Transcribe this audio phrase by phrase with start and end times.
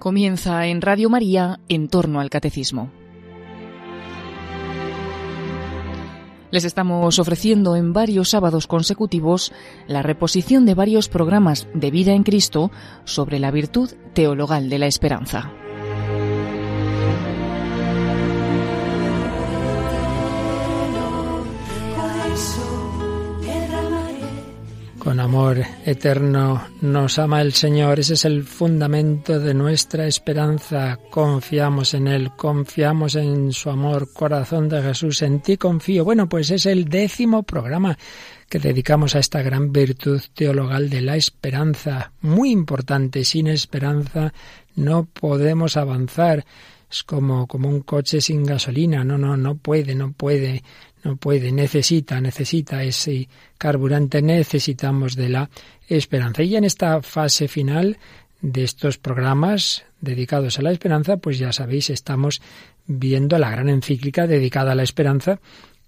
[0.00, 2.90] Comienza en Radio María en torno al catecismo.
[6.50, 9.52] Les estamos ofreciendo en varios sábados consecutivos
[9.86, 12.70] la reposición de varios programas de vida en Cristo
[13.04, 15.52] sobre la virtud teologal de la esperanza.
[25.10, 27.98] Con amor eterno nos ama el Señor.
[27.98, 31.00] Ese es el fundamento de nuestra esperanza.
[31.10, 34.12] Confiamos en Él, confiamos en su amor.
[34.12, 36.04] Corazón de Jesús, en ti confío.
[36.04, 37.98] Bueno, pues es el décimo programa
[38.48, 42.12] que dedicamos a esta gran virtud teologal de la esperanza.
[42.20, 43.24] Muy importante.
[43.24, 44.32] Sin esperanza
[44.76, 46.44] no podemos avanzar.
[46.88, 49.02] Es como, como un coche sin gasolina.
[49.02, 50.62] No, no, no puede, no puede
[51.02, 55.50] no puede, necesita, necesita ese carburante, necesitamos de la
[55.88, 56.42] esperanza.
[56.42, 57.98] Y en esta fase final
[58.40, 62.40] de estos programas dedicados a la esperanza, pues ya sabéis, estamos
[62.86, 65.40] viendo la gran encíclica dedicada a la esperanza,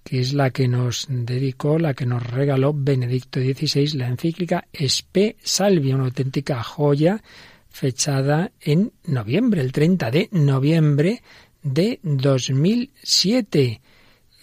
[0.03, 5.37] que es la que nos dedicó, la que nos regaló Benedicto XVI, la encíclica Spe
[5.41, 7.21] Salvi, una auténtica joya
[7.69, 11.23] fechada en noviembre, el 30 de noviembre
[11.63, 13.81] de 2007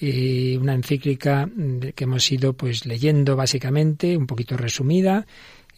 [0.00, 1.48] una encíclica
[1.94, 5.26] que hemos ido pues leyendo básicamente, un poquito resumida,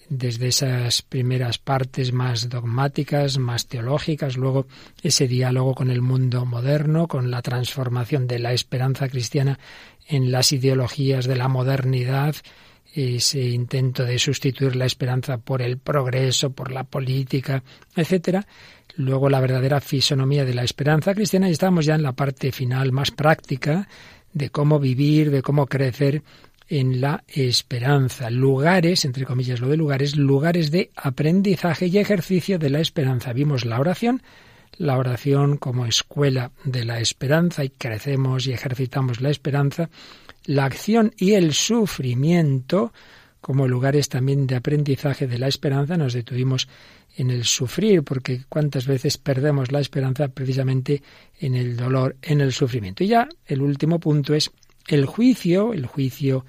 [0.09, 4.67] desde esas primeras partes más dogmáticas, más teológicas, luego
[5.03, 9.59] ese diálogo con el mundo moderno, con la transformación de la esperanza cristiana
[10.06, 12.37] en las ideologías de la modernidad,
[12.94, 17.62] ese intento de sustituir la esperanza por el progreso, por la política,
[17.96, 18.46] etcétera.
[18.96, 22.92] Luego la verdadera fisonomía de la esperanza cristiana y estamos ya en la parte final
[22.92, 23.88] más práctica
[24.32, 26.22] de cómo vivir, de cómo crecer
[26.68, 28.30] en la esperanza.
[28.30, 33.32] Lugares, entre comillas lo de lugares, lugares de aprendizaje y ejercicio de la esperanza.
[33.32, 34.22] Vimos la oración,
[34.78, 39.91] la oración como escuela de la esperanza y crecemos y ejercitamos la esperanza.
[40.44, 42.92] La acción y el sufrimiento
[43.41, 45.97] como lugares también de aprendizaje de la esperanza.
[45.97, 46.69] Nos detuvimos
[47.16, 51.02] en el sufrir, porque cuántas veces perdemos la esperanza precisamente
[51.41, 53.04] en el dolor, en el sufrimiento.
[53.04, 54.50] Y ya el último punto es
[54.86, 56.47] el juicio, el juicio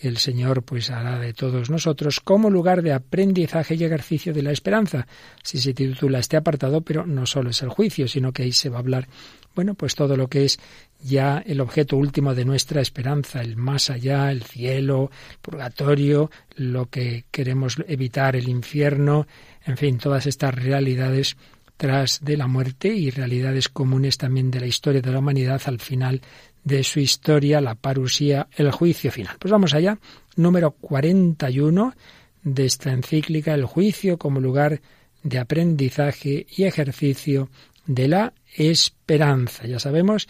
[0.00, 4.52] el Señor pues hará de todos nosotros como lugar de aprendizaje y ejercicio de la
[4.52, 5.06] esperanza.
[5.42, 8.68] Si se titula este apartado, pero no solo es el juicio, sino que ahí se
[8.68, 9.08] va a hablar,
[9.54, 10.58] bueno, pues todo lo que es
[11.02, 16.86] ya el objeto último de nuestra esperanza, el más allá, el cielo, el purgatorio, lo
[16.86, 19.26] que queremos evitar, el infierno,
[19.64, 21.36] en fin, todas estas realidades
[21.76, 25.78] tras de la muerte y realidades comunes también de la historia de la humanidad al
[25.78, 26.22] final
[26.66, 29.36] de su historia, la parusía, el juicio final.
[29.38, 30.00] Pues vamos allá,
[30.34, 31.94] número 41
[32.42, 34.80] de esta encíclica, el juicio como lugar
[35.22, 37.50] de aprendizaje y ejercicio
[37.86, 39.64] de la esperanza.
[39.64, 40.26] Ya sabemos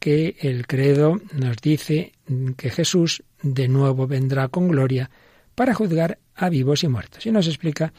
[0.00, 2.14] que el credo nos dice
[2.56, 5.08] que Jesús de nuevo vendrá con gloria
[5.54, 7.24] para juzgar a vivos y muertos.
[7.26, 7.92] Y nos explica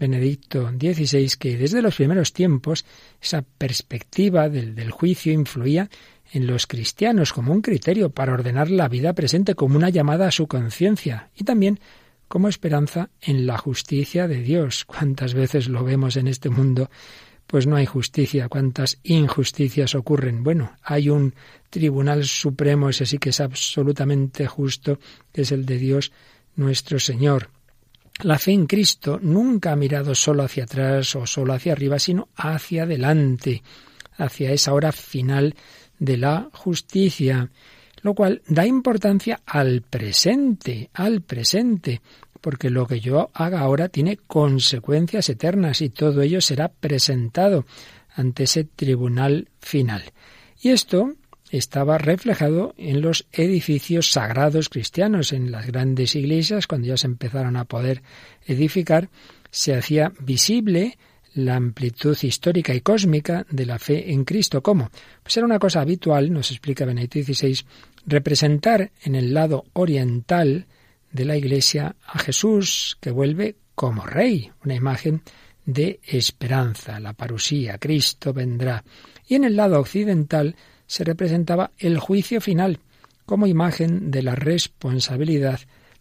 [0.00, 2.86] Benedicto XVI que desde los primeros tiempos
[3.20, 5.90] esa perspectiva del, del, juicio influía
[6.34, 10.32] en los cristianos como un criterio para ordenar la vida presente, como una llamada a
[10.32, 11.78] su conciencia y también
[12.26, 14.84] como esperanza en la justicia de Dios.
[14.84, 16.90] ¿Cuántas veces lo vemos en este mundo?
[17.46, 18.48] Pues no hay justicia.
[18.48, 20.42] ¿Cuántas injusticias ocurren?
[20.42, 21.34] Bueno, hay un
[21.70, 24.98] tribunal supremo, ese sí que es absolutamente justo,
[25.32, 26.10] que es el de Dios
[26.56, 27.50] nuestro Señor.
[28.22, 32.28] La fe en Cristo nunca ha mirado solo hacia atrás o solo hacia arriba, sino
[32.34, 33.62] hacia adelante,
[34.16, 35.54] hacia esa hora final
[35.98, 37.50] de la justicia,
[38.02, 42.00] lo cual da importancia al presente, al presente,
[42.40, 47.64] porque lo que yo haga ahora tiene consecuencias eternas y todo ello será presentado
[48.14, 50.12] ante ese tribunal final.
[50.60, 51.14] Y esto
[51.50, 57.56] estaba reflejado en los edificios sagrados cristianos, en las grandes iglesias, cuando ya se empezaron
[57.56, 58.02] a poder
[58.46, 59.08] edificar,
[59.50, 60.98] se hacía visible
[61.34, 64.62] la amplitud histórica y cósmica de la fe en Cristo.
[64.62, 64.90] ¿Cómo?
[65.22, 67.60] Pues era una cosa habitual, nos explica Benedicto XVI,
[68.06, 70.66] representar en el lado oriental
[71.12, 75.22] de la Iglesia a Jesús que vuelve como Rey, una imagen
[75.66, 78.84] de esperanza, la parusía, Cristo vendrá.
[79.26, 80.54] Y en el lado occidental
[80.86, 82.80] se representaba el juicio final
[83.26, 85.60] como imagen de la responsabilidad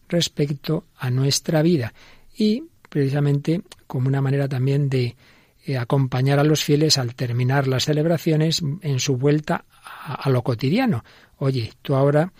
[0.10, 1.94] respecto a nuestra vida
[2.38, 2.64] y
[2.94, 5.16] precisamente como una manera también de
[5.66, 9.66] eh, acompañar a los fieles al terminar las celebraciones en su vuelta
[10.06, 11.04] a, lo cotidiano.
[11.40, 12.32] Oye, tú ahora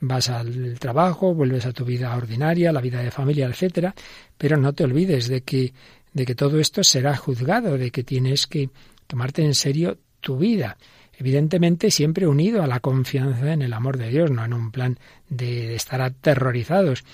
[0.00, 3.94] vas al trabajo, vuelves a tu vida ordinaria, la vida de familia, etcétera,
[4.38, 5.74] pero no te olvides de que
[6.14, 8.70] de que todo esto será juzgado, de que tienes que
[9.06, 10.78] tomarte en serio tu vida.
[11.18, 14.98] Evidentemente siempre unido a la confianza en el amor de Dios, no en un plan
[15.28, 17.04] de, estar aterrorizados.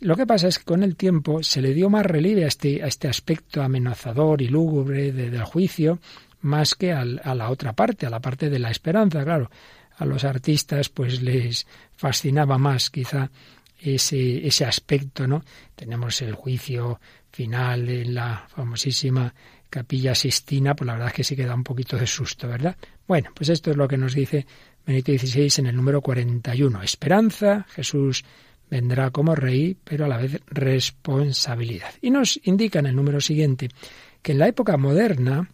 [0.00, 2.82] Lo que pasa es que con el tiempo se le dio más relieve a este,
[2.82, 5.98] a este aspecto amenazador y lúgubre del juicio,
[6.40, 9.50] más que a la otra parte, a la parte de la esperanza, claro.
[9.96, 13.30] A los artistas pues les fascinaba más quizá
[13.80, 15.44] ese, ese aspecto, ¿no?
[15.74, 17.00] Tenemos el juicio
[17.30, 19.34] final en la famosísima
[19.70, 22.76] Capilla Sistina, pues la verdad es que sí queda un poquito de susto, ¿verdad?
[23.06, 24.46] Bueno, pues esto es lo que nos dice
[24.86, 26.82] Benito XVI en el número 41.
[26.82, 28.24] Esperanza, Jesús
[28.70, 31.90] vendrá como rey, pero a la vez responsabilidad.
[32.02, 33.68] Y nos indica en el número siguiente
[34.22, 35.48] que en la época moderna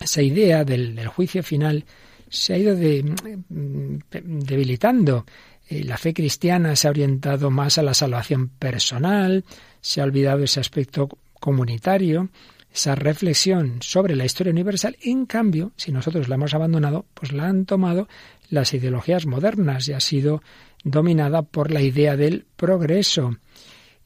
[0.00, 1.84] esa idea del, juicio final
[2.28, 5.26] se ha ido mm, debilitando.
[5.68, 9.44] Eh, la fe cristiana se ha orientado más a la salvación personal,
[9.80, 11.08] se ha olvidado ese aspecto
[11.38, 12.30] comunitario,
[12.72, 14.96] esa reflexión sobre la historia universal.
[15.02, 18.08] En cambio, si nosotros la hemos abandonado, pues la han tomado
[18.48, 20.42] las ideologías modernas y ha sido
[20.84, 23.36] dominada por la idea del progreso.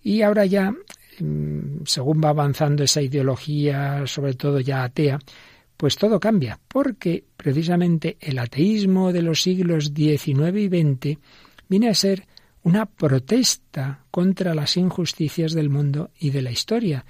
[0.02, 0.72] Y ahora ya,
[1.20, 5.18] mm, según va avanzando esa ideología, sobre todo ya atea,
[5.76, 11.18] pues todo cambia, porque precisamente el ateísmo de los siglos XIX y XX
[11.68, 12.26] viene a ser
[12.62, 17.04] una protesta contra las injusticias del mundo y de la historia,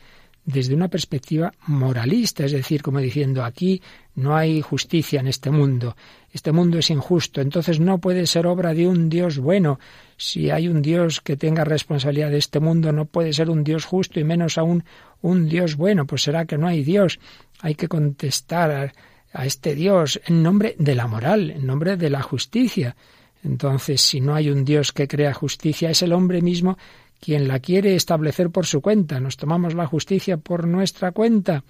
[0.47, 3.83] desde una perspectiva moralista, es decir, como diciendo aquí
[4.15, 5.97] no hay justicia en este mundo,
[6.33, 9.81] este mundo es injusto, entonces no puede ser obra de un Dios bueno.
[10.17, 13.85] Si hay un Dios que tenga responsabilidad de este mundo, no puede ser un Dios
[13.85, 14.85] justo y menos aún
[15.21, 17.19] un Dios bueno, pues será que no hay Dios.
[17.61, 18.93] Hay que contestar a,
[19.33, 22.97] a este Dios en nombre de la moral, en nombre de la justicia.
[23.43, 26.79] Entonces, si no hay un Dios que crea justicia, es el hombre mismo
[27.21, 29.21] quien la quiere establecer por su cuenta.
[29.21, 31.65] Nos tomamos la justicia por nuestra cuenta.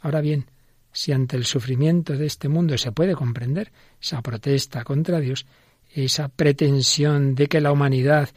[0.00, 0.46] Ahora bien,
[0.92, 5.46] si ante el sufrimiento de este mundo se puede comprender esa protesta contra Dios,
[5.94, 8.30] esa pretensión de que la humanidad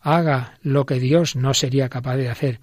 [0.00, 2.60] haga lo que Dios no sería capaz de hacer,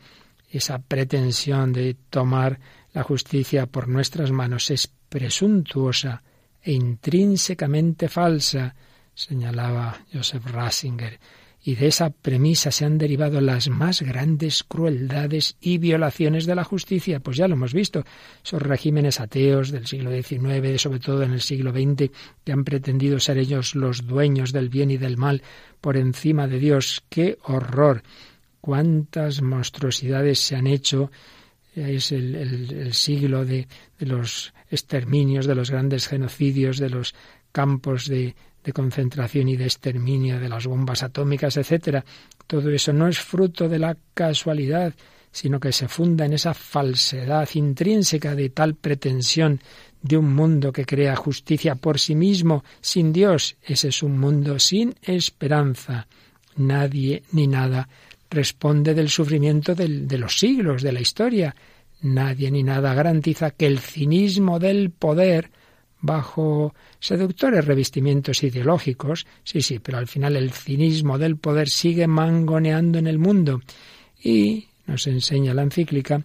[0.49, 2.59] esa pretensión de tomar
[2.93, 6.23] la justicia por nuestras manos es presuntuosa
[6.61, 8.75] e intrínsecamente falsa,
[9.13, 11.19] señalaba Joseph Ratzinger
[11.63, 16.63] y de esa premisa se han derivado las más grandes crueldades y violaciones de la
[16.63, 17.19] justicia.
[17.19, 18.03] Pues ya lo hemos visto,
[18.43, 22.11] esos regímenes ateos del siglo XIX, sobre todo en el siglo XX,
[22.43, 25.41] que han pretendido ser ellos los dueños del bien y del mal
[25.81, 27.03] por encima de Dios.
[27.09, 28.03] ¡Qué horror!
[28.61, 31.11] ¿Cuántas monstruosidades se han hecho?
[31.75, 33.67] Es el, siglo de
[33.99, 37.13] los exterminios, de los grandes genocidios, de los
[37.51, 38.35] campos de,
[38.67, 42.03] de concentración y de exterminio, de las bombas atómicas, etcétera.
[42.47, 44.93] Todo eso no es fruto de la casualidad,
[45.31, 49.61] sino que se funda en esa falsedad intrínseca de tal pretensión
[50.01, 53.55] de un mundo que crea justicia por sí mismo, sin Dios.
[53.63, 56.05] Ese es un mundo sin esperanza.
[56.57, 57.87] Nadie ni nada
[58.29, 61.55] responde del sufrimiento de los siglos, de la historia.
[62.01, 65.51] Nadie ni nada garantiza que el cinismo del poder
[65.99, 72.99] bajo seductores revestimientos ideológicos, sí, sí, pero al final el cinismo del poder sigue mangoneando
[72.99, 73.61] en el mundo.
[74.21, 76.23] Y nos enseña la encíclica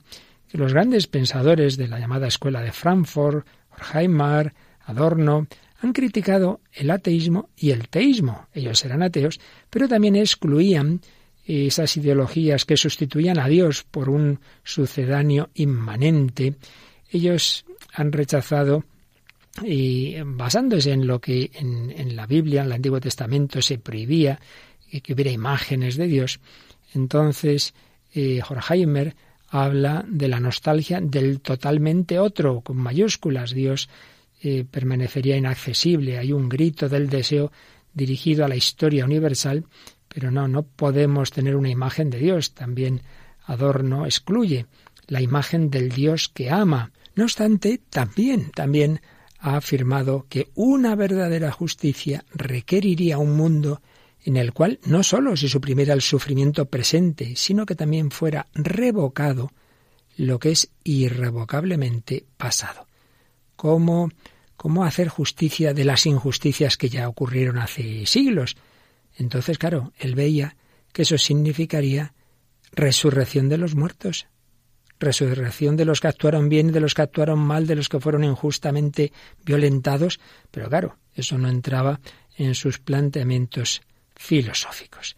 [0.49, 4.53] que los grandes pensadores de la llamada Escuela de Frankfurt, Horkheimer,
[4.85, 5.47] Adorno,
[5.81, 8.47] han criticado el ateísmo y el teísmo.
[8.53, 11.01] Ellos eran ateos, pero también excluían
[11.45, 16.55] esas ideologías que sustituían a Dios por un sucedáneo inmanente.
[17.11, 18.85] Ellos han rechazado
[19.63, 24.41] y basándose en lo que en, la Biblia, en el Antiguo Testamento, se prohibía
[25.03, 26.41] que hubiera imágenes de Dios,
[26.95, 27.75] entonces
[28.15, 29.15] eh, Horkheimer
[29.49, 33.53] habla de la nostalgia del totalmente otro, con mayúsculas.
[33.53, 33.89] Dios
[34.43, 36.19] eh, permanecería inaccesible.
[36.19, 37.53] Hay un grito del deseo
[37.93, 39.65] dirigido a la historia universal,
[40.09, 42.55] pero no, no podemos tener una imagen de Dios.
[42.55, 43.03] También
[43.45, 44.67] Adorno excluye
[45.07, 46.91] la imagen del Dios que ama.
[47.15, 49.03] No obstante, también, también
[49.43, 53.83] ha afirmado que una verdadera justicia requeriría un mundo
[54.25, 59.51] en el cual no sólo se suprimiera el sufrimiento presente, sino que también fuera revocado
[60.17, 62.87] lo que es irrevocablemente pasado.
[63.57, 64.11] ¿Cómo,
[64.57, 68.57] cómo hacer justicia de las injusticias que ya ocurrieron hace siglos?
[69.17, 70.57] Entonces, claro, él veía
[70.93, 72.15] que eso significaría
[72.71, 74.27] resurrección de los muertos,
[75.03, 78.25] resurrección de los que actuaron bien de los que actuaron mal, de los que fueron
[78.25, 79.13] injustamente
[79.45, 82.01] violentados, pero claro, eso no entraba
[82.37, 83.83] en sus planteamientos
[84.17, 85.17] filosóficos.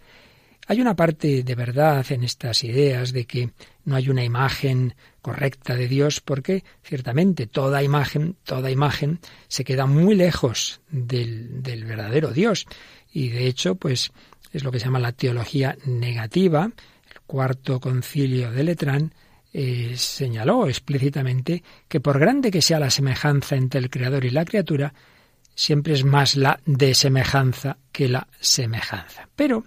[0.67, 3.51] Hay una parte de verdad en estas ideas de que
[3.85, 9.85] no hay una imagen correcta de Dios porque ciertamente toda imagen, toda imagen se queda
[9.85, 12.67] muy lejos del, del verdadero Dios.
[13.13, 14.11] Y de hecho, pues
[14.53, 16.71] es lo que se llama la teología negativa.
[17.11, 19.13] El cuarto concilio de Letrán
[19.57, 24.45] eh, señaló explícitamente que por grande que sea la semejanza entre el Creador y la
[24.45, 24.93] criatura,
[25.55, 29.29] siempre es más la desemejanza que la semejanza.
[29.37, 29.63] Pero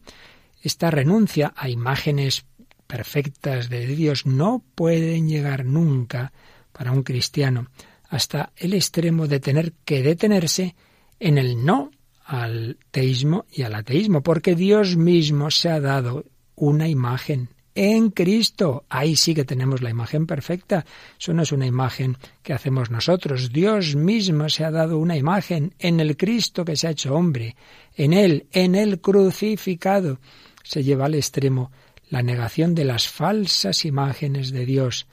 [0.61, 2.45] esta renuncia a imágenes
[2.85, 6.33] perfectas de Dios no pueden llegar nunca
[6.73, 7.67] para un cristiano
[8.09, 10.75] hasta el extremo de tener que detenerse
[11.17, 11.91] en el no
[12.25, 16.25] al teísmo y al ateísmo, porque Dios mismo se ha dado
[16.55, 18.85] una imagen en Cristo.
[18.89, 20.83] Ahí sí que tenemos la imagen perfecta.
[21.19, 23.53] Eso no es una imagen que hacemos nosotros.
[23.53, 27.55] Dios mismo se ha dado una imagen en el Cristo que se ha hecho hombre.
[27.95, 30.19] En Él, en el crucificado,
[30.63, 31.71] se lleva al extremo
[32.09, 35.05] la negación de las falsas imágenes de Dios.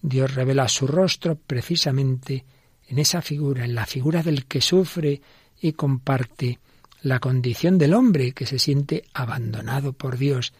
[0.00, 2.44] Dios revela su rostro precisamente
[2.86, 5.20] en esa figura, en la figura del que sufre
[5.60, 6.60] y comparte
[7.02, 10.52] la condición del hombre que se siente abandonado por Dios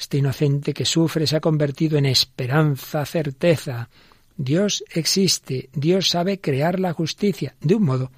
[0.00, 3.90] este inocente que sufre se ha convertido en esperanza, certeza.
[4.34, 8.10] Dios existe, Dios sabe crear la justicia, de un modo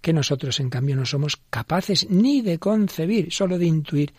[0.00, 4.14] que nosotros en cambio no somos capaces ni de concebir, solo de intuir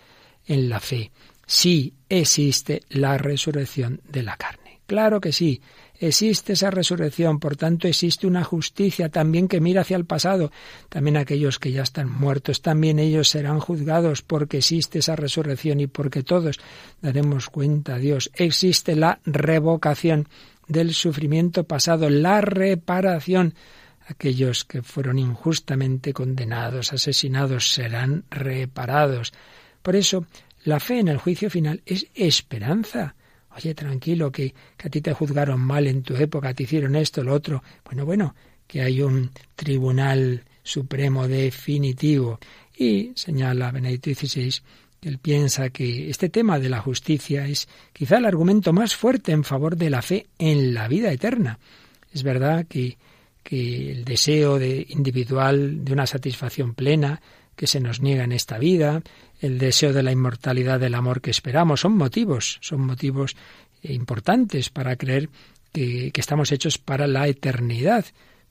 [0.46, 1.12] en la fe.
[1.48, 4.82] Sí existe la resurrección de la carne.
[4.86, 5.60] Claro que sí,
[6.00, 10.52] Existe esa resurrección, por tanto existe una justicia también que mira hacia el pasado.
[10.90, 15.88] También aquellos que ya están muertos, también ellos serán juzgados porque existe esa resurrección y
[15.88, 16.60] porque todos
[17.02, 18.30] daremos cuenta a Dios.
[18.36, 20.28] Existe la revocación
[20.68, 23.56] del sufrimiento pasado, la reparación.
[24.08, 29.34] Aquellos que fueron injustamente condenados, asesinados, serán reparados.
[29.82, 30.28] Por eso,
[30.64, 33.16] la fe en el juicio final es esperanza.
[33.58, 37.34] Oye, tranquilo, que, a ti te juzgaron mal en tu época, te hicieron esto, lo
[37.34, 37.64] otro.
[37.84, 38.36] Bueno, bueno,
[38.68, 42.40] que hay un tribunal supremo definitivo.
[42.78, 44.54] Y señala Benedicto XVI
[45.00, 49.32] que él piensa que este tema de la justicia es quizá el argumento más fuerte
[49.32, 51.58] en favor de la fe en la vida eterna.
[52.14, 52.98] Es verdad que,
[53.44, 57.22] que el deseo de individual de una satisfacción plena
[57.58, 59.02] que se nos niega en esta vida,
[59.42, 61.82] el deseo de la inmortalidad del amor que esperamos.
[61.82, 63.36] Son motivos, son motivos
[63.82, 65.30] importantes para creer
[65.74, 68.06] que, que estamos hechos para la eternidad.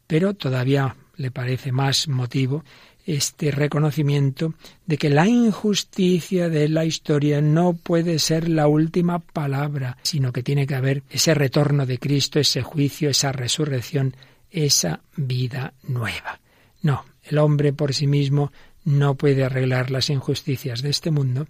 [0.07, 2.65] Pero todavía le parece más motivo
[3.07, 9.97] este reconocimiento de que la injusticia de la historia no puede ser la última palabra,
[10.03, 14.17] sino que tiene que haber ese retorno de Cristo, ese juicio, esa resurrección,
[14.51, 16.41] esa vida nueva.
[16.83, 18.53] No, el hombre por sí mismo
[18.87, 21.47] no puede arreglar las injusticias de este mundo,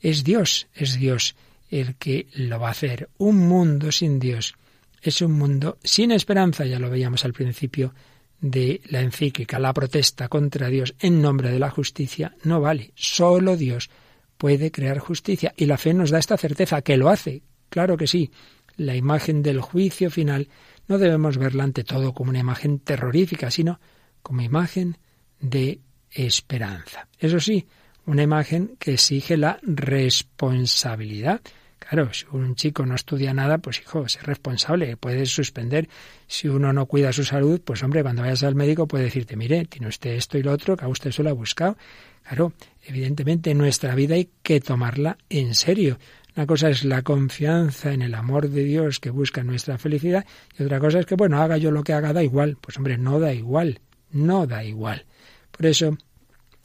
[0.00, 1.36] es Dios, es Dios
[1.70, 3.08] el que lo va a hacer.
[3.16, 4.54] Un mundo sin Dios
[5.00, 7.94] es un mundo sin esperanza, ya lo veíamos al principio
[8.40, 9.60] de la encíclica.
[9.60, 12.92] La protesta contra Dios en nombre de la justicia no vale.
[12.96, 13.88] Solo Dios
[14.36, 17.42] puede crear justicia y la fe nos da esta certeza que lo hace.
[17.68, 18.32] Claro que sí.
[18.76, 20.48] La imagen del juicio final
[20.88, 23.78] no debemos verla ante todo como una imagen terrorífica, sino
[24.20, 24.98] como imagen
[25.40, 25.80] de
[26.14, 27.08] esperanza.
[27.18, 27.66] Eso sí,
[28.06, 31.40] una imagen que exige la responsabilidad.
[31.78, 35.88] Claro, si un chico no estudia nada, pues hijo, es responsable, puedes suspender.
[36.26, 39.64] Si uno no cuida su salud, pues hombre, cuando vayas al médico puede decirte, mire,
[39.66, 41.76] tiene usted esto y lo otro, que a usted se lo ha buscado.
[42.22, 42.52] Claro,
[42.84, 45.98] evidentemente nuestra vida hay que tomarla en serio.
[46.34, 50.24] Una cosa es la confianza en el amor de Dios que busca nuestra felicidad
[50.58, 52.56] y otra cosa es que, bueno, haga yo lo que haga, da igual.
[52.58, 53.80] Pues hombre, no da igual,
[54.12, 55.04] no da igual.
[55.52, 55.96] Por eso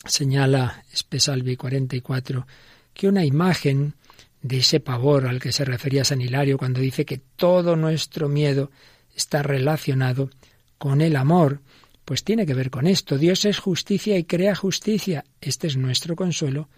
[0.06, 2.48] señala Espesalvi 44
[2.94, 3.94] que una imagen
[4.42, 8.72] de ese pavor al que se refería San Hilario cuando dice que todo nuestro miedo
[9.16, 10.30] está relacionado
[10.78, 11.62] con el amor,
[12.06, 13.18] pues tiene que ver con esto.
[13.18, 15.26] Dios es justicia y crea justicia.
[15.42, 16.70] Este es nuestro consuelo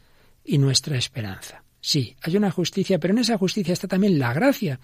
[0.44, 1.64] y nuestra esperanza.
[1.82, 4.80] Sí, hay una justicia, pero en esa justicia está también la gracia.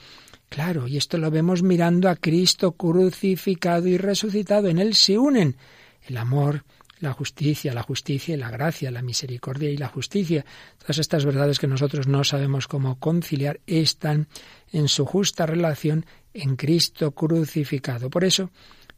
[0.50, 4.68] Claro, y esto lo vemos mirando a Cristo crucificado y resucitado.
[4.68, 5.58] En Él se unen
[6.08, 6.64] el amor,
[7.00, 10.46] la justicia, la justicia y la gracia, la misericordia y la justicia.
[10.80, 14.28] Todas estas verdades que nosotros no sabemos cómo conciliar están
[14.72, 18.10] en su justa relación en Cristo crucificado.
[18.10, 18.52] Por eso,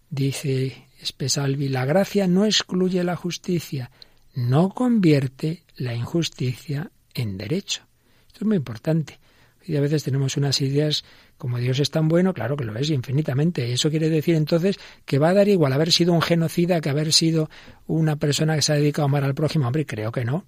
[0.09, 3.91] dice Espesalvi, la gracia no excluye la justicia,
[4.33, 7.83] no convierte la injusticia en derecho.
[8.27, 9.19] Esto es muy importante.
[9.67, 11.03] Y a veces tenemos unas ideas
[11.37, 13.73] como Dios es tan bueno, claro que lo es infinitamente.
[13.73, 17.11] Eso quiere decir entonces que va a dar igual haber sido un genocida que haber
[17.11, 17.49] sido
[17.85, 19.67] una persona que se ha dedicado a amar al prójimo.
[19.67, 20.45] Hombre, creo que no.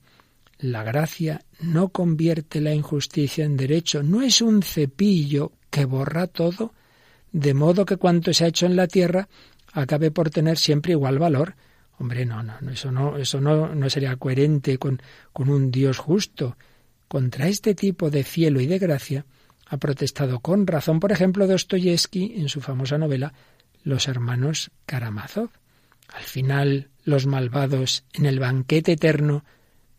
[0.60, 6.74] La gracia no convierte la injusticia en derecho, no es un cepillo que borra todo,
[7.32, 9.30] de modo que cuanto se ha hecho en la tierra
[9.74, 11.56] acabe por tener siempre igual valor.
[11.98, 15.02] Hombre, no, no, eso no, eso no, no sería coherente con,
[15.34, 16.58] con un Dios justo.
[17.10, 19.26] Contra este tipo de cielo y de gracia
[19.66, 23.34] ha protestado con razón, por ejemplo, Dostoyevsky en su famosa novela
[23.84, 25.50] Los hermanos Karamazov.
[26.08, 29.44] Al final, los malvados en el banquete eterno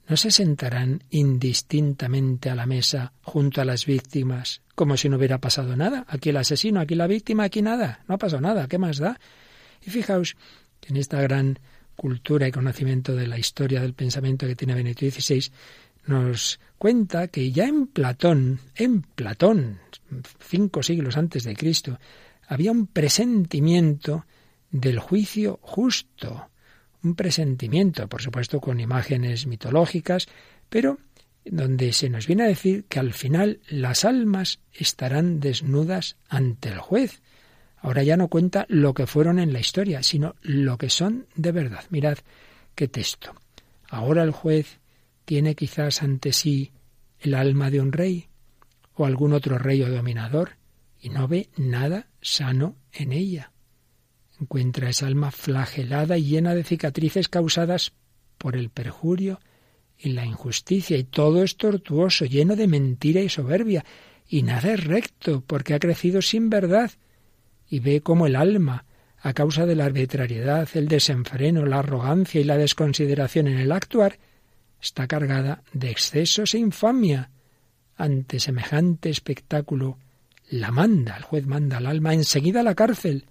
[0.09, 5.39] no se sentarán indistintamente a la mesa junto a las víctimas, como si no hubiera
[5.39, 6.05] pasado nada.
[6.09, 8.05] Aquí el asesino, aquí la víctima, aquí nada.
[8.07, 8.69] No ha pasado nada.
[8.69, 9.19] ¿Qué más da?
[9.85, 10.37] Y fijaos
[10.81, 11.59] que en esta gran
[11.97, 15.51] cultura y conocimiento de la historia del pensamiento que tiene Benito XVI,
[16.11, 19.79] nos cuenta que ya en Platón, en Platón,
[20.41, 21.99] cinco siglos antes de Cristo,
[22.47, 24.27] había un presentimiento
[24.71, 26.51] del juicio justo,
[27.03, 30.27] un presentimiento, por supuesto con imágenes mitológicas,
[30.69, 30.99] pero
[31.45, 36.79] donde se nos viene a decir que al final las almas estarán desnudas ante el
[36.79, 37.23] juez.
[37.79, 41.53] Ahora ya no cuenta lo que fueron en la historia, sino lo que son de
[41.53, 41.85] verdad.
[41.89, 42.19] Mirad
[42.75, 43.35] qué texto.
[43.89, 44.81] Ahora el juez
[45.31, 46.73] tiene quizás ante sí
[47.21, 48.27] el alma de un rey
[48.95, 50.57] o algún otro rey o dominador
[51.01, 53.53] y no ve nada sano en ella.
[54.41, 57.93] Encuentra esa alma flagelada y llena de cicatrices causadas
[58.39, 59.39] por el perjurio
[59.97, 63.85] y la injusticia, y todo es tortuoso, lleno de mentira y soberbia,
[64.27, 66.91] y nada es recto, porque ha crecido sin verdad,
[67.69, 68.85] y ve como el alma,
[69.17, 74.19] a causa de la arbitrariedad, el desenfreno, la arrogancia y la desconsideración en el actuar,
[74.81, 77.31] está cargada de excesos e infamia.
[77.97, 79.99] Ante semejante espectáculo,
[80.51, 83.27] la manda, el juez manda al alma enseguida a la cárcel,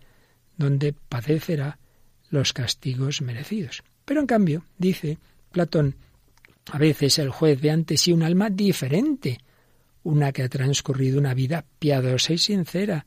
[0.58, 1.80] donde padecerá
[2.30, 3.84] los castigos merecidos.
[4.06, 5.18] Pero en cambio, dice
[5.52, 5.96] Platón,
[6.72, 9.40] a veces el juez ve ante sí un alma diferente,
[10.04, 13.06] una que ha transcurrido una vida piadosa y sincera,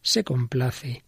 [0.00, 1.04] se complace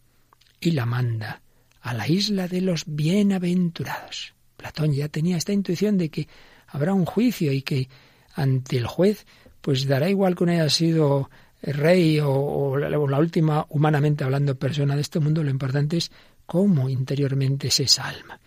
[0.59, 1.41] y la manda
[1.81, 4.33] a la isla de los bienaventurados.
[4.57, 6.27] Platón ya tenía esta intuición de que
[6.75, 7.89] habrá un juicio y que
[8.33, 9.25] ante el juez
[9.61, 11.29] pues dará igual que uno haya sido
[11.63, 16.11] rey o, la, última, humanamente hablando, persona de este mundo, lo importante es
[16.45, 18.39] cómo interiormente es esa alma.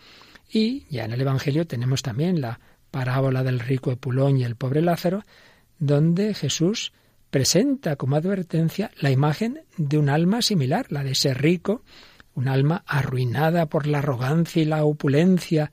[0.50, 2.60] Y ya en el Evangelio tenemos también la
[2.90, 5.24] parábola del rico Epulón y el pobre Lázaro,
[5.78, 6.92] donde Jesús
[7.30, 11.82] presenta como advertencia la imagen de un alma similar, la de ese rico,
[12.34, 15.72] un alma arruinada por la arrogancia y la opulencia,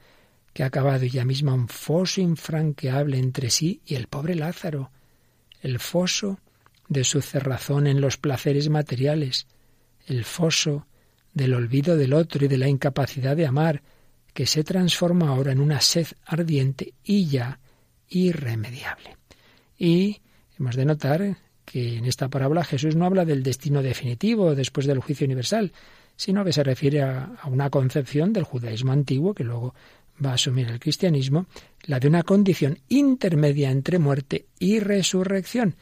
[0.56, 4.90] que ha acabado ya misma un foso infranqueable entre sí y el pobre Lázaro,
[5.62, 6.40] el foso
[6.88, 9.48] de su cerrazón en los placeres materiales,
[10.08, 10.88] el foso
[11.34, 13.84] del olvido del otro y de la incapacidad de amar,
[14.34, 17.60] que se transforma ahora en una sed ardiente y ya
[18.08, 19.18] irremediable.
[19.78, 20.22] Y
[20.58, 25.00] hemos de notar que en esta parábola Jesús no habla del destino definitivo después del
[25.00, 25.74] juicio universal,
[26.16, 29.76] sino que se refiere a, una concepción del judaísmo antiguo que luego
[30.24, 31.48] va a asumir el cristianismo,
[31.84, 35.76] la de una condición intermedia entre muerte y resurrección,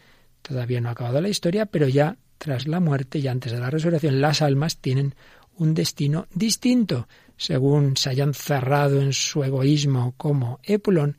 [0.44, 3.70] Todavía no ha acabado la historia, pero ya tras la muerte y antes de la
[3.70, 5.16] resurrección, las almas tienen
[5.58, 11.18] un destino distinto, según se hayan cerrado en su egoísmo como Epulón,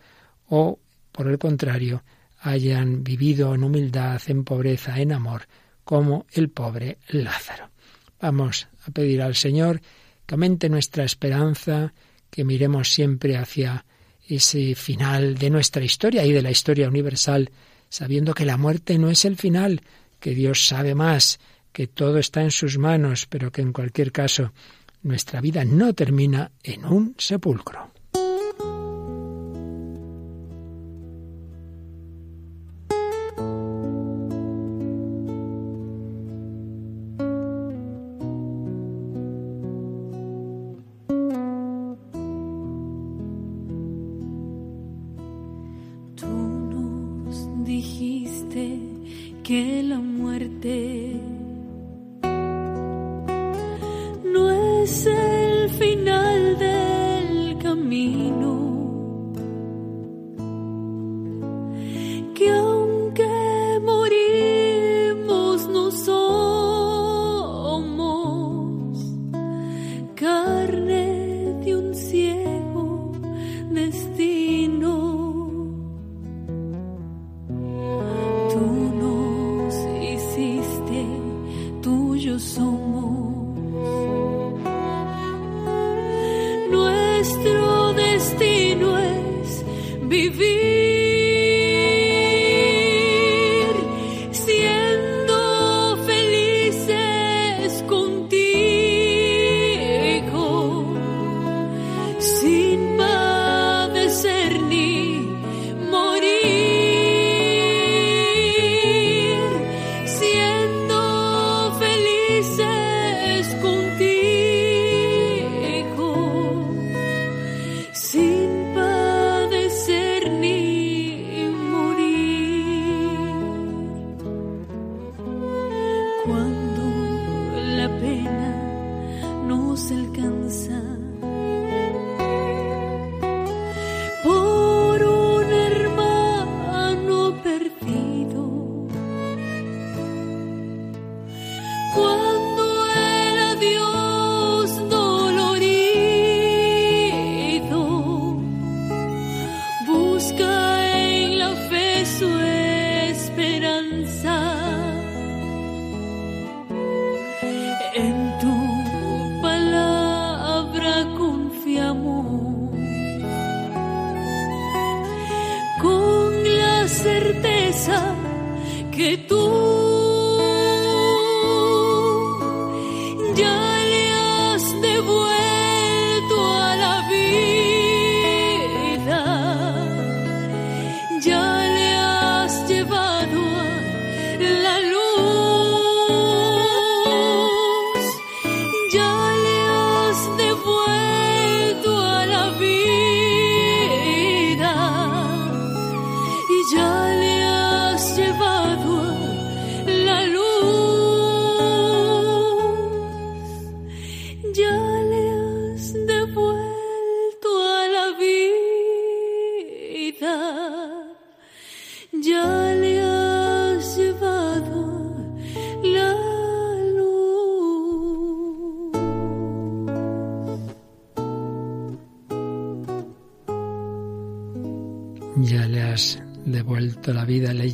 [0.48, 0.78] o,
[1.10, 2.04] por el contrario,
[2.40, 5.48] hayan vivido en humildad, en pobreza, en amor,
[5.84, 7.70] como el pobre Lázaro.
[8.20, 9.80] Vamos a pedir al Señor
[10.26, 11.94] que aumente nuestra esperanza,
[12.34, 13.84] que miremos siempre hacia
[14.28, 17.52] ese final de nuestra historia y de la historia universal,
[17.88, 19.82] sabiendo que la muerte no es el final,
[20.18, 21.38] que Dios sabe más,
[21.70, 24.52] que todo está en sus manos, pero que en cualquier caso
[25.04, 27.93] nuestra vida no termina en un sepulcro.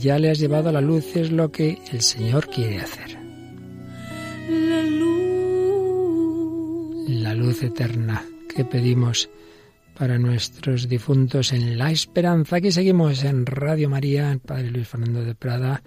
[0.01, 3.19] Ya le has llevado a la luz, es lo que el Señor quiere hacer.
[4.49, 5.11] La luz.
[7.09, 9.29] La luz eterna que pedimos
[9.97, 12.57] para nuestros difuntos en la esperanza.
[12.57, 15.83] Aquí seguimos en Radio María, el Padre Luis Fernando de Prada,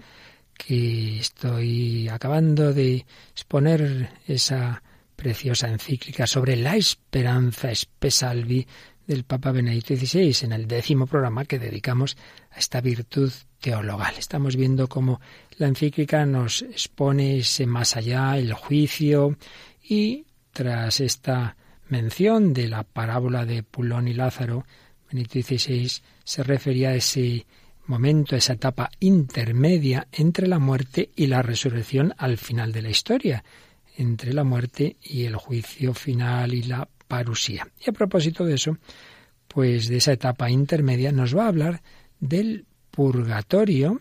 [0.56, 4.82] que estoy acabando de exponer esa
[5.16, 8.66] preciosa encíclica sobre la esperanza espesalvi
[9.06, 12.16] del Papa Benedicto XVI en el décimo programa que dedicamos
[12.50, 13.32] a esta virtud
[13.64, 14.14] teologal.
[14.18, 15.22] Estamos viendo cómo
[15.56, 19.38] la encíclica nos expone ese más allá, el juicio,
[19.82, 21.56] y tras esta
[21.88, 24.66] mención de la parábola de Pulón y Lázaro,
[25.10, 25.90] Benedicto XVI
[26.24, 27.46] se refería a ese
[27.86, 33.44] momento, esa etapa intermedia entre la muerte y la resurrección al final de la historia,
[33.96, 37.66] entre la muerte y el juicio final y la parusía.
[37.80, 38.76] Y a propósito de eso,
[39.48, 41.82] pues de esa etapa intermedia, nos va a hablar
[42.20, 43.98] del purgatorio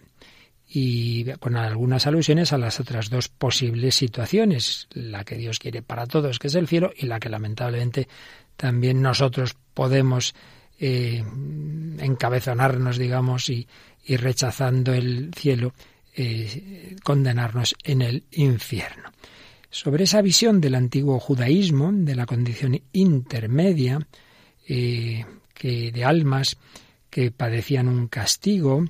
[0.67, 6.07] y con algunas alusiones a las otras dos posibles situaciones, la que Dios quiere para
[6.07, 8.07] todos, que es el cielo, y la que lamentablemente
[8.55, 10.33] también nosotros podemos
[10.79, 11.23] eh,
[11.99, 13.67] encabezonarnos, digamos, y,
[14.07, 15.73] rechazando el cielo,
[16.15, 19.11] eh, condenarnos en el infierno.
[19.69, 24.05] Sobre esa visión del antiguo judaísmo, de la condición intermedia,
[24.67, 26.57] eh, que de almas
[27.13, 28.85] que padecían un castigo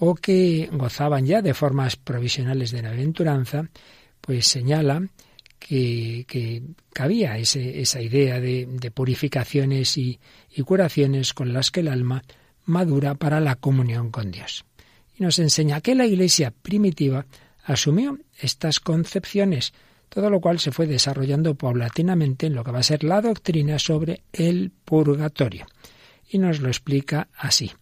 [0.00, 3.70] o que gozaban ya de formas provisionales de la aventuranza,
[4.20, 5.06] pues señala
[5.60, 10.18] que, cabía esa idea de, purificaciones y,
[10.52, 12.24] y curaciones con las que el alma
[12.64, 14.64] madura para la comunión con Dios.
[15.16, 17.24] Y nos enseña que la Iglesia primitiva
[17.62, 19.74] asumió estas concepciones,
[20.08, 23.78] todo lo cual se fue desarrollando paulatinamente en lo que va a ser la doctrina
[23.78, 25.66] sobre el purgatorio
[26.30, 27.72] y nos lo explica así.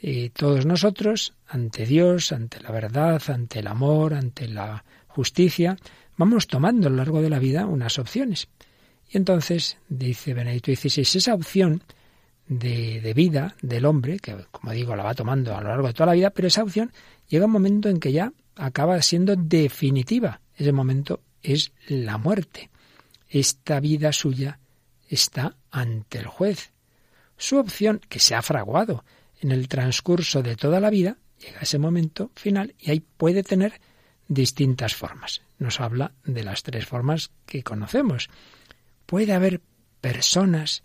[0.00, 5.76] Y todos nosotros, ante Dios, ante la verdad, ante el amor, ante la justicia,
[6.16, 8.48] vamos tomando a lo largo de la vida unas opciones.
[9.10, 11.82] Y entonces, dice Benedicto XVI, esa opción
[12.48, 15.92] de, de, vida del hombre, que como digo, la va tomando a lo largo de
[15.92, 16.92] toda la vida, pero esa opción
[17.28, 20.40] llega un momento en que ya acaba siendo definitiva.
[20.56, 22.70] Ese momento es la muerte.
[23.28, 24.58] Esta vida suya
[25.08, 26.72] está ante el juez
[27.40, 29.04] su opción, que se ha fraguado
[29.40, 33.42] en el transcurso de toda la vida, llega a ese momento final y ahí puede
[33.42, 33.80] tener
[34.28, 35.40] distintas formas.
[35.58, 38.28] Nos habla de las tres formas que conocemos.
[39.06, 39.62] Puede haber
[40.00, 40.84] personas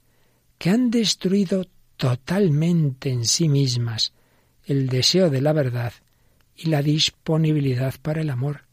[0.57, 1.65] que han destruido
[1.97, 4.13] totalmente en sí mismas
[4.63, 5.93] el deseo de la verdad
[6.55, 8.63] y la disponibilidad para el amor.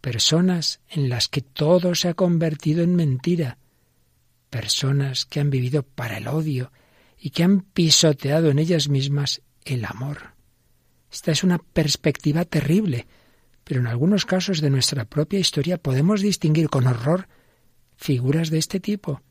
[0.00, 3.58] Personas en las que todo se ha convertido en mentira.
[4.50, 6.72] Personas que han vivido para el odio
[7.26, 10.34] y que han pisoteado en ellas mismas el amor.
[11.10, 13.08] Esta es una perspectiva terrible,
[13.64, 17.26] pero en algunos casos de nuestra propia historia podemos distinguir con horror
[17.96, 19.22] figuras de este tipo.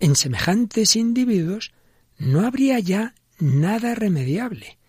[0.00, 1.72] En semejantes individuos
[2.18, 4.80] no habría ya nada remediable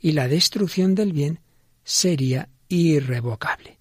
[0.00, 1.38] y la destrucción del bien
[1.84, 3.78] sería irrevocable.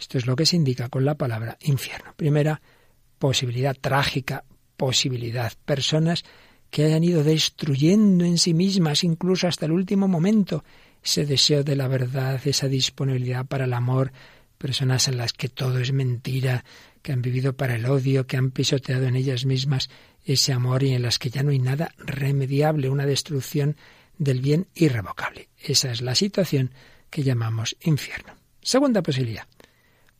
[0.00, 2.14] Esto es lo que se indica con la palabra infierno.
[2.16, 2.62] Primera
[3.18, 4.44] posibilidad trágica,
[4.78, 5.52] posibilidad.
[5.66, 6.24] Personas
[6.70, 10.64] que hayan ido destruyendo en sí mismas, incluso hasta el último momento,
[11.02, 14.12] ese deseo de la verdad, esa disponibilidad para el amor,
[14.58, 16.64] personas en las que todo es mentira,
[17.02, 19.88] que han vivido para el odio, que han pisoteado en ellas mismas
[20.24, 23.76] ese amor y en las que ya no hay nada remediable, una destrucción
[24.18, 25.48] del bien irrevocable.
[25.58, 26.72] Esa es la situación
[27.10, 28.34] que llamamos infierno.
[28.60, 29.46] Segunda posibilidad.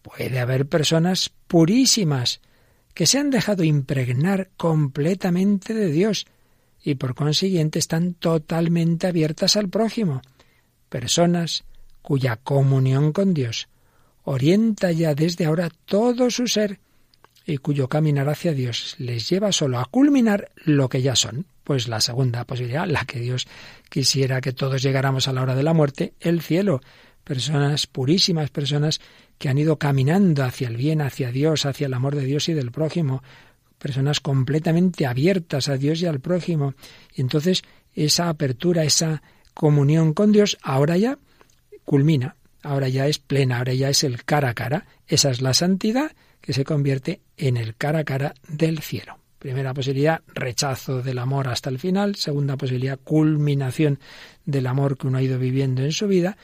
[0.03, 2.41] Puede haber personas purísimas
[2.95, 6.27] que se han dejado impregnar completamente de Dios
[6.83, 10.23] y por consiguiente están totalmente abiertas al prójimo.
[10.89, 11.65] Personas
[12.03, 13.69] cuya comunión con Dios
[14.23, 16.81] orienta ya desde ahora todo su ser
[17.47, 21.47] y cuyo caminar hacia Dios les lleva solo a culminar lo que ya son.
[21.63, 23.47] Pues la segunda posibilidad, la que Dios
[23.89, 26.81] quisiera que todos llegáramos a la hora de la muerte, el cielo.
[27.25, 29.01] Personas purísimas, personas
[29.39, 32.53] que han ido caminando hacia el bien, hacia Dios, hacia el amor de Dios y
[32.53, 33.23] del prójimo,
[33.87, 36.75] personas completamente abiertas a Dios y al prójimo.
[37.15, 37.63] Y entonces
[37.95, 39.23] esa apertura, esa
[39.55, 41.19] comunión con Dios, ahora ya
[41.85, 44.87] culmina ahora ya es plena, ahora ya es el cara a cara.
[45.07, 49.19] Esa es la santidad que se convierte en el cara a cara del cielo.
[49.39, 52.17] Primera posibilidad, rechazo del amor hasta el final.
[52.17, 54.01] Segunda posibilidad, culminación
[54.45, 56.37] del amor que uno ha ido viviendo en su vida.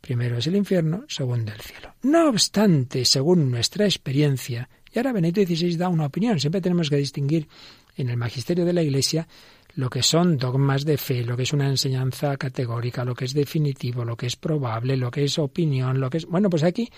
[0.00, 1.94] Primero es el infierno, segundo el cielo.
[2.02, 6.96] No obstante, según nuestra experiencia, y ahora Benito XVI da una opinión, siempre tenemos que
[6.96, 7.48] distinguir
[7.96, 9.26] en el magisterio de la Iglesia
[9.74, 13.32] lo que son dogmas de fe, lo que es una enseñanza categórica, lo que es
[13.32, 16.26] definitivo, lo que es probable, lo que es opinión, lo que es...
[16.26, 16.90] Bueno, pues aquí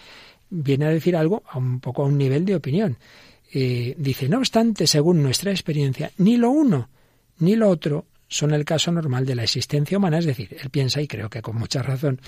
[0.51, 2.99] viene a decir algo a un poco a un nivel de opinión.
[3.53, 6.89] Eh, dice, no obstante, según nuestra experiencia, ni lo uno
[7.39, 10.19] ni lo otro son el caso normal de la existencia humana.
[10.19, 12.21] Es decir, él piensa, y creo que con mucha razón,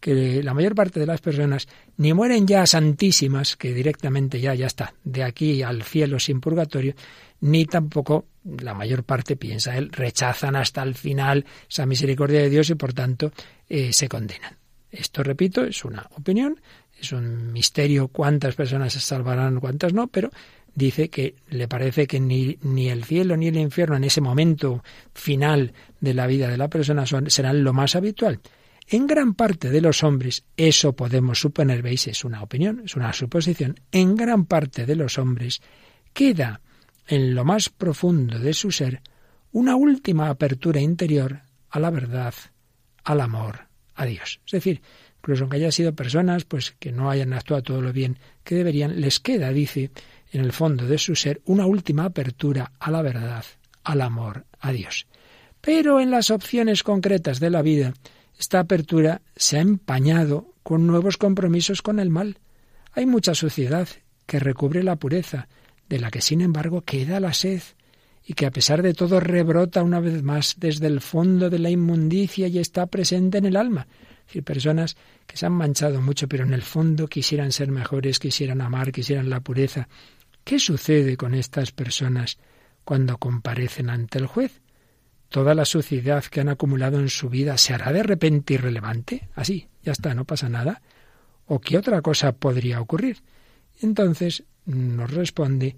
[0.00, 4.66] que la mayor parte de las personas ni mueren ya santísimas, que directamente ya, ya
[4.66, 6.94] está, de aquí al cielo sin purgatorio,
[7.40, 12.70] ni tampoco la mayor parte piensa él, rechazan hasta el final esa misericordia de Dios
[12.70, 13.32] y por tanto
[13.68, 14.56] eh, se condenan.
[14.90, 16.60] Esto, repito, es una opinión,
[16.98, 20.30] es un misterio cuántas personas se salvarán, cuántas no, pero
[20.74, 24.82] dice que le parece que ni, ni, el cielo ni el infierno en ese momento
[25.12, 28.40] final de la vida de la persona son, serán lo más habitual.
[28.90, 33.12] En gran parte de los hombres, eso podemos suponer, veis, es una opinión, es una
[33.12, 35.60] suposición, en gran parte de los hombres
[36.14, 36.62] queda
[37.06, 39.02] en lo más profundo de su ser
[39.52, 42.32] una última apertura interior a la verdad,
[43.04, 44.40] al amor, a Dios.
[44.46, 44.80] Es decir,
[45.18, 49.02] incluso aunque hayan sido personas pues que no hayan actuado todo lo bien que deberían,
[49.02, 49.90] les queda, dice,
[50.32, 53.44] en el fondo de su ser una última apertura a la verdad,
[53.84, 55.06] al amor, a Dios.
[55.60, 57.92] Pero en las opciones concretas de la vida,
[58.38, 62.38] esta apertura se ha empañado con nuevos compromisos con el mal.
[62.92, 63.88] Hay mucha suciedad
[64.26, 65.48] que recubre la pureza,
[65.88, 67.62] de la que sin embargo queda la sed,
[68.24, 71.70] y que a pesar de todo rebrota una vez más desde el fondo de la
[71.70, 73.88] inmundicia y está presente en el alma.
[74.20, 74.96] Es decir, personas
[75.26, 79.30] que se han manchado mucho, pero en el fondo quisieran ser mejores, quisieran amar, quisieran
[79.30, 79.88] la pureza.
[80.44, 82.38] ¿Qué sucede con estas personas
[82.84, 84.60] cuando comparecen ante el juez?
[85.28, 89.28] Toda la suciedad que han acumulado en su vida se hará de repente irrelevante.
[89.34, 90.80] Así, ya está, no pasa nada.
[91.46, 93.18] ¿O qué otra cosa podría ocurrir?
[93.80, 95.76] Entonces nos responde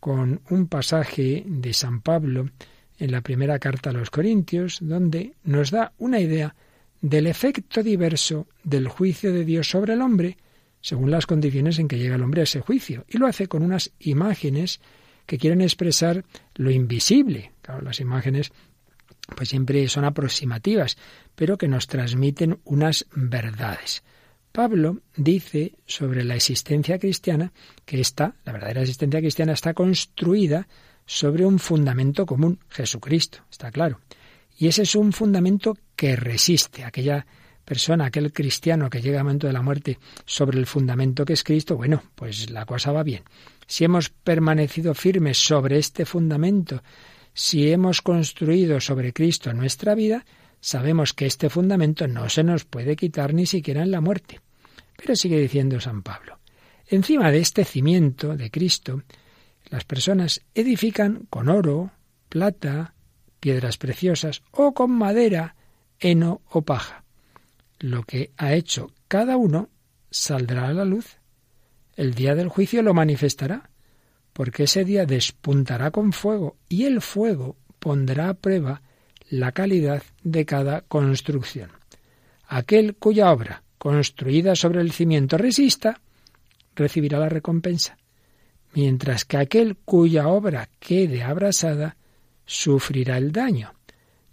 [0.00, 2.50] con un pasaje de San Pablo
[2.98, 6.54] en la primera carta a los Corintios, donde nos da una idea
[7.00, 10.38] del efecto diverso del juicio de Dios sobre el hombre,
[10.80, 13.04] según las condiciones en que llega el hombre a ese juicio.
[13.08, 14.80] Y lo hace con unas imágenes
[15.26, 17.52] que quieren expresar lo invisible.
[17.62, 18.52] Claro, las imágenes
[19.36, 20.96] pues siempre son aproximativas,
[21.34, 24.02] pero que nos transmiten unas verdades.
[24.52, 27.52] Pablo dice sobre la existencia cristiana
[27.86, 30.68] que esta, la verdadera existencia cristiana, está construida
[31.06, 34.00] sobre un fundamento común, Jesucristo, está claro.
[34.58, 36.84] Y ese es un fundamento que resiste.
[36.84, 37.26] Aquella
[37.64, 41.42] persona, aquel cristiano que llega al momento de la muerte sobre el fundamento que es
[41.42, 43.22] Cristo, bueno, pues la cosa va bien.
[43.66, 46.82] Si hemos permanecido firmes sobre este fundamento,
[47.34, 50.24] si hemos construido sobre Cristo nuestra vida,
[50.60, 54.40] sabemos que este fundamento no se nos puede quitar ni siquiera en la muerte.
[54.96, 56.38] Pero sigue diciendo San Pablo,
[56.86, 59.02] encima de este cimiento de Cristo,
[59.70, 61.92] las personas edifican con oro,
[62.28, 62.94] plata,
[63.40, 65.56] piedras preciosas o con madera,
[65.98, 67.04] heno o paja.
[67.78, 69.70] Lo que ha hecho cada uno
[70.10, 71.18] saldrá a la luz.
[71.96, 73.70] El día del juicio lo manifestará,
[74.32, 78.82] porque ese día despuntará con fuego y el fuego pondrá a prueba
[79.28, 81.70] la calidad de cada construcción.
[82.46, 86.00] Aquel cuya obra, construida sobre el cimiento, resista,
[86.74, 87.96] recibirá la recompensa,
[88.74, 91.96] mientras que aquel cuya obra quede abrasada
[92.44, 93.72] sufrirá el daño.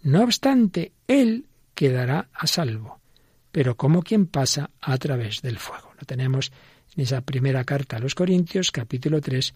[0.01, 2.99] No obstante, él quedará a salvo,
[3.51, 5.93] pero como quien pasa a través del fuego.
[5.99, 6.51] Lo tenemos
[6.95, 9.53] en esa primera carta a los Corintios, capítulo 3,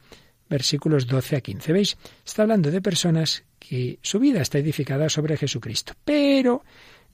[0.54, 1.74] versículos 12 a 15.
[1.74, 1.98] ¿Veis?
[2.24, 6.64] Está hablando de personas que su vida está edificada sobre Jesucristo, pero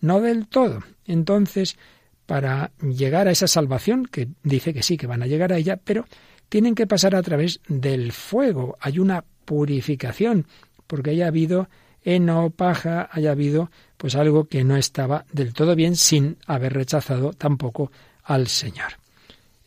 [0.01, 0.83] no del todo.
[1.05, 1.77] Entonces,
[2.25, 5.79] para llegar a esa salvación, que dice que sí, que van a llegar a ella,
[5.81, 6.05] pero
[6.49, 8.77] tienen que pasar a través del fuego.
[8.81, 10.45] Hay una purificación,
[10.85, 11.69] porque haya habido
[12.03, 17.31] heno, paja, haya habido pues algo que no estaba del todo bien sin haber rechazado
[17.31, 17.89] tampoco
[18.23, 18.99] al Señor.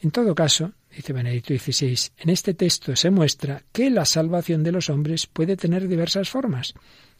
[0.02, 4.72] En todo caso, dice Benedicto XVI, en este texto se muestra que la salvación de
[4.72, 6.74] los hombres puede tener diversas formas,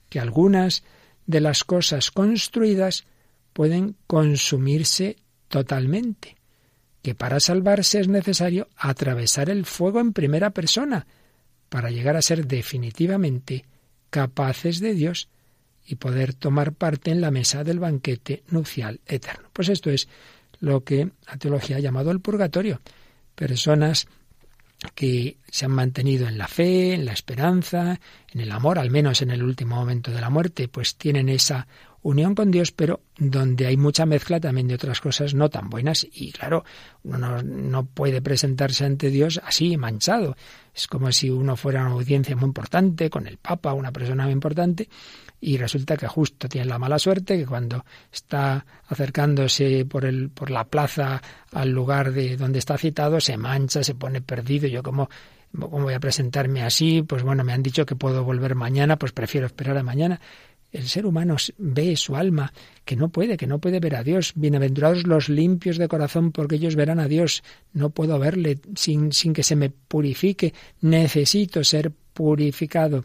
[0.09, 0.83] que algunas
[1.27, 3.05] de las cosas construidas
[3.53, 5.17] pueden consumirse
[5.49, 6.37] totalmente,
[7.03, 11.07] que para salvarse es necesario atravesar el fuego en primera persona,
[11.69, 13.65] para llegar a ser definitivamente
[14.11, 15.29] capaces de Dios
[15.87, 19.49] y poder tomar parte en la mesa del banquete nupcial eterno.
[19.53, 20.09] Pues esto es
[20.61, 22.81] lo que la teología ha llamado el purgatorio.
[23.43, 24.07] Personas
[24.95, 27.99] que se han mantenido en la fe, en la esperanza,
[28.33, 31.67] en el amor, al menos en el último momento de la muerte, pues tienen esa
[32.03, 36.07] unión con Dios, pero donde hay mucha mezcla también de otras cosas no tan buenas.
[36.13, 36.65] Y claro,
[37.03, 40.37] uno no, puede presentarse ante Dios así, manchado.
[40.75, 44.33] Es como si uno fuera una audiencia muy importante con el Papa, una persona muy
[44.33, 44.89] importante,
[45.41, 50.51] y resulta que justo tiene la mala suerte que cuando está acercándose por el por
[50.51, 51.21] la plaza
[51.53, 54.69] al lugar de donde está citado se mancha, se pone perdido.
[54.69, 55.09] Yo como
[55.59, 57.03] ¿Cómo voy a presentarme así?
[57.03, 60.19] Pues bueno, me han dicho que puedo volver mañana, pues prefiero esperar a mañana.
[60.73, 62.53] El ser humano ve su alma,
[62.87, 64.33] que no puede, que no puede ver a Dios.
[64.35, 67.45] Bienaventurados los limpios de corazón, porque ellos verán a Dios.
[67.75, 70.55] No puedo verle sin, sin que se me purifique.
[70.81, 73.05] Necesito ser purificado.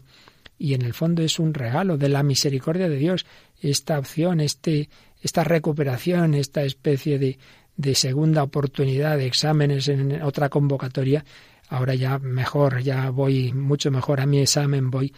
[0.58, 3.26] Y en el fondo es un regalo de la misericordia de Dios,
[3.60, 4.88] esta opción, este,
[5.20, 7.38] esta recuperación, esta especie de,
[7.76, 11.22] de segunda oportunidad de exámenes en otra convocatoria.
[11.68, 15.12] Ahora ya mejor, ya voy mucho mejor a mi examen, voy,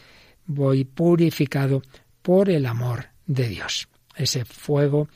[0.46, 1.82] voy purificado
[2.22, 3.88] por el amor de Dios.
[4.16, 5.08] Ese fuego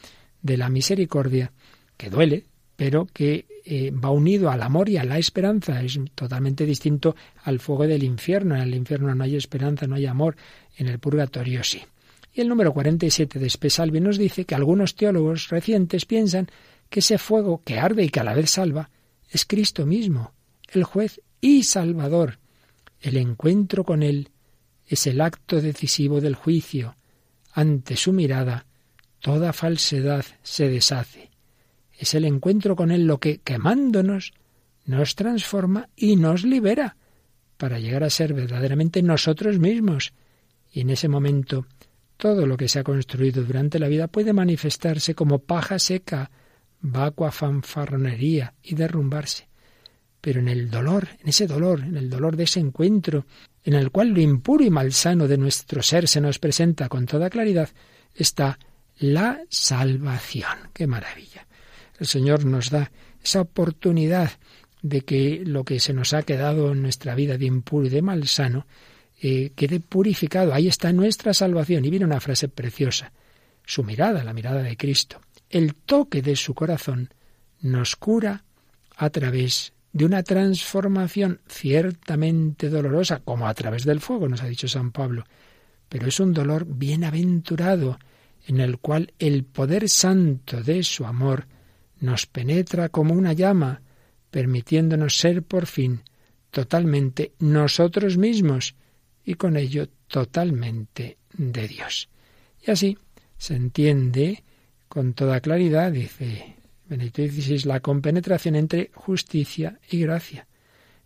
[0.42, 1.52] de la misericordia
[1.96, 2.44] que duele,
[2.76, 5.82] pero que eh, va unido al amor y a la esperanza.
[5.82, 8.54] Es totalmente distinto al fuego del infierno.
[8.54, 10.36] En el infierno no hay esperanza, no hay amor.
[10.76, 11.82] En el purgatorio sí.
[12.34, 16.48] Y el número 47 de Espesalvi nos dice que algunos teólogos recientes piensan
[16.90, 18.90] que ese fuego que arde y que a la vez salva
[19.30, 20.32] es Cristo mismo,
[20.68, 22.38] el juez y salvador.
[23.00, 24.30] El encuentro con Él
[24.86, 26.96] es el acto decisivo del juicio.
[27.52, 28.66] Ante su mirada,
[29.20, 31.30] toda falsedad se deshace.
[31.96, 34.32] Es el encuentro con Él lo que, quemándonos,
[34.84, 36.96] nos transforma y nos libera
[37.56, 40.12] para llegar a ser verdaderamente nosotros mismos.
[40.72, 41.66] Y en ese momento,
[42.16, 46.30] todo lo que se ha construido durante la vida puede manifestarse como paja seca,
[46.80, 49.48] vacua fanfarronería y derrumbarse.
[50.20, 53.26] Pero en el dolor, en ese dolor, en el dolor de ese encuentro,
[53.64, 57.30] en el cual lo impuro y malsano de nuestro ser se nos presenta con toda
[57.30, 57.70] claridad,
[58.14, 58.58] está
[58.98, 60.70] la salvación.
[60.72, 61.46] ¡Qué maravilla!
[61.98, 64.30] El Señor nos da esa oportunidad
[64.82, 68.02] de que lo que se nos ha quedado en nuestra vida de impuro y de
[68.02, 68.66] malsano
[69.20, 70.52] eh, quede purificado.
[70.52, 71.84] Ahí está nuestra salvación.
[71.84, 73.12] Y viene una frase preciosa.
[73.64, 77.08] Su mirada, la mirada de Cristo, el toque de su corazón,
[77.62, 78.44] nos cura
[78.96, 84.66] a través de una transformación ciertamente dolorosa, como a través del fuego, nos ha dicho
[84.66, 85.24] San Pablo,
[85.88, 88.00] pero es un dolor bienaventurado,
[88.48, 91.46] en el cual el poder santo de su amor
[92.00, 93.82] nos penetra como una llama,
[94.32, 96.02] permitiéndonos ser por fin
[96.50, 98.74] totalmente nosotros mismos
[99.24, 102.08] y con ello totalmente de Dios.
[102.66, 102.98] Y así
[103.38, 104.42] se entiende
[104.88, 106.56] con toda claridad, dice
[106.94, 110.46] Benedicto XVI, la compenetración entre justicia y gracia.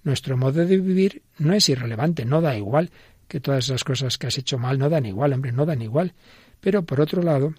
[0.03, 2.91] Nuestro modo de vivir no es irrelevante, no da igual
[3.26, 6.12] que todas esas cosas que has hecho mal no dan igual, hombre, no dan igual.
[6.61, 7.55] Pero por otro lado,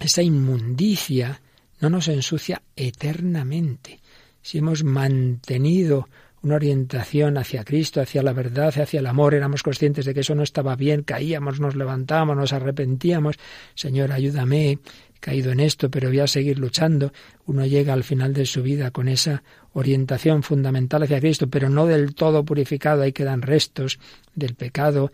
[0.00, 1.40] esa inmundicia
[1.78, 4.00] no nos ensucia eternamente.
[4.42, 6.08] Si hemos mantenido
[6.42, 10.34] una orientación hacia Cristo, hacia la verdad, hacia el amor, éramos conscientes de que eso
[10.34, 13.36] no estaba bien, caíamos, nos levantábamos, nos arrepentíamos,
[13.74, 14.80] Señor, ayúdame,
[15.24, 17.10] caído en esto, pero voy a seguir luchando.
[17.46, 21.86] Uno llega al final de su vida con esa orientación fundamental hacia Cristo, pero no
[21.86, 23.98] del todo purificado, ahí quedan restos
[24.34, 25.12] del pecado,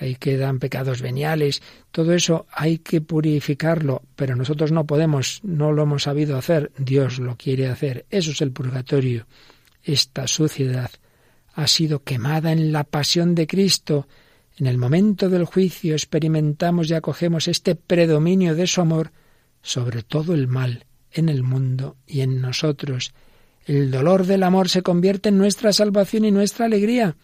[0.00, 5.84] ahí quedan pecados veniales, todo eso hay que purificarlo, pero nosotros no podemos, no lo
[5.84, 9.26] hemos sabido hacer, Dios lo quiere hacer, eso es el purgatorio.
[9.84, 10.90] esta suciedad
[11.54, 14.08] ha sido quemada en la pasión de Cristo.
[14.56, 19.12] En el momento del juicio experimentamos y acogemos este predominio de su amor
[19.62, 23.14] sobre todo el mal en el mundo y en nosotros.
[23.64, 27.16] El dolor del amor se convierte en nuestra salvación y nuestra alegría.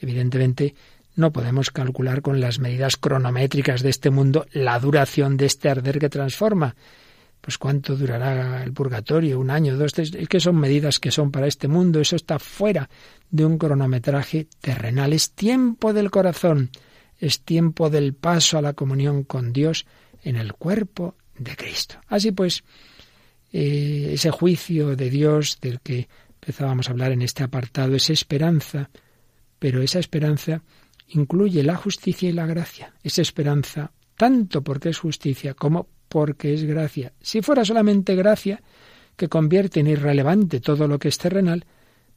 [0.00, 0.74] Evidentemente,
[1.14, 5.98] no podemos calcular con las medidas cronométricas de este mundo la duración de este arder
[5.98, 6.74] que transforma.
[7.40, 11.30] Pues cuánto durará el purgatorio, un año, dos, tres, es que son medidas que son
[11.30, 12.90] para este mundo, eso está fuera
[13.30, 15.12] de un cronometraje terrenal.
[15.12, 16.70] Es tiempo del corazón,
[17.18, 19.86] es tiempo del paso a la comunión con Dios
[20.22, 21.96] en el cuerpo de Cristo.
[22.06, 22.62] Así pues,
[23.52, 28.90] eh, ese juicio de Dios del que empezábamos a hablar en este apartado es esperanza,
[29.58, 30.62] pero esa esperanza
[31.08, 32.94] incluye la justicia y la gracia.
[33.02, 37.12] Esa esperanza tanto porque es justicia como porque es gracia.
[37.20, 38.62] Si fuera solamente gracia,
[39.16, 41.64] que convierte en irrelevante todo lo que es terrenal,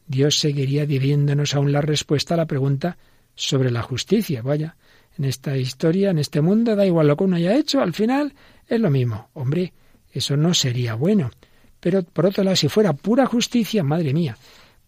[0.06, 2.98] Dios seguiría dividiéndonos aún la respuesta a la pregunta
[3.36, 4.42] sobre la justicia.
[4.42, 4.76] Vaya,
[5.18, 8.34] en esta historia, en este mundo, da igual lo que uno haya hecho, al final
[8.76, 9.30] es lo mismo.
[9.34, 9.74] Hombre,
[10.12, 11.32] eso no sería bueno.
[11.80, 14.38] Pero por otro lado, si fuera pura justicia, madre mía,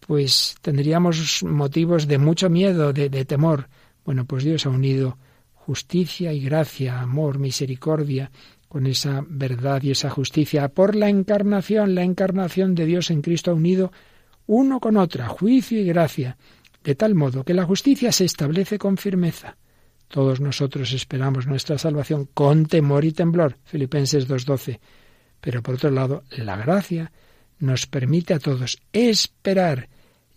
[0.00, 3.68] pues tendríamos motivos de mucho miedo, de, de temor.
[4.04, 5.18] Bueno, pues Dios ha unido
[5.52, 8.30] justicia y gracia, amor, misericordia,
[8.68, 10.68] con esa verdad y esa justicia.
[10.68, 13.92] Por la encarnación, la encarnación de Dios en Cristo ha unido
[14.46, 16.36] uno con otra, juicio y gracia,
[16.84, 19.56] de tal modo que la justicia se establece con firmeza.
[20.08, 23.56] Todos nosotros esperamos nuestra salvación con temor y temblor.
[23.64, 24.78] Filipenses 2.12.
[25.40, 27.12] Pero por otro lado, la gracia
[27.58, 29.88] nos permite a todos esperar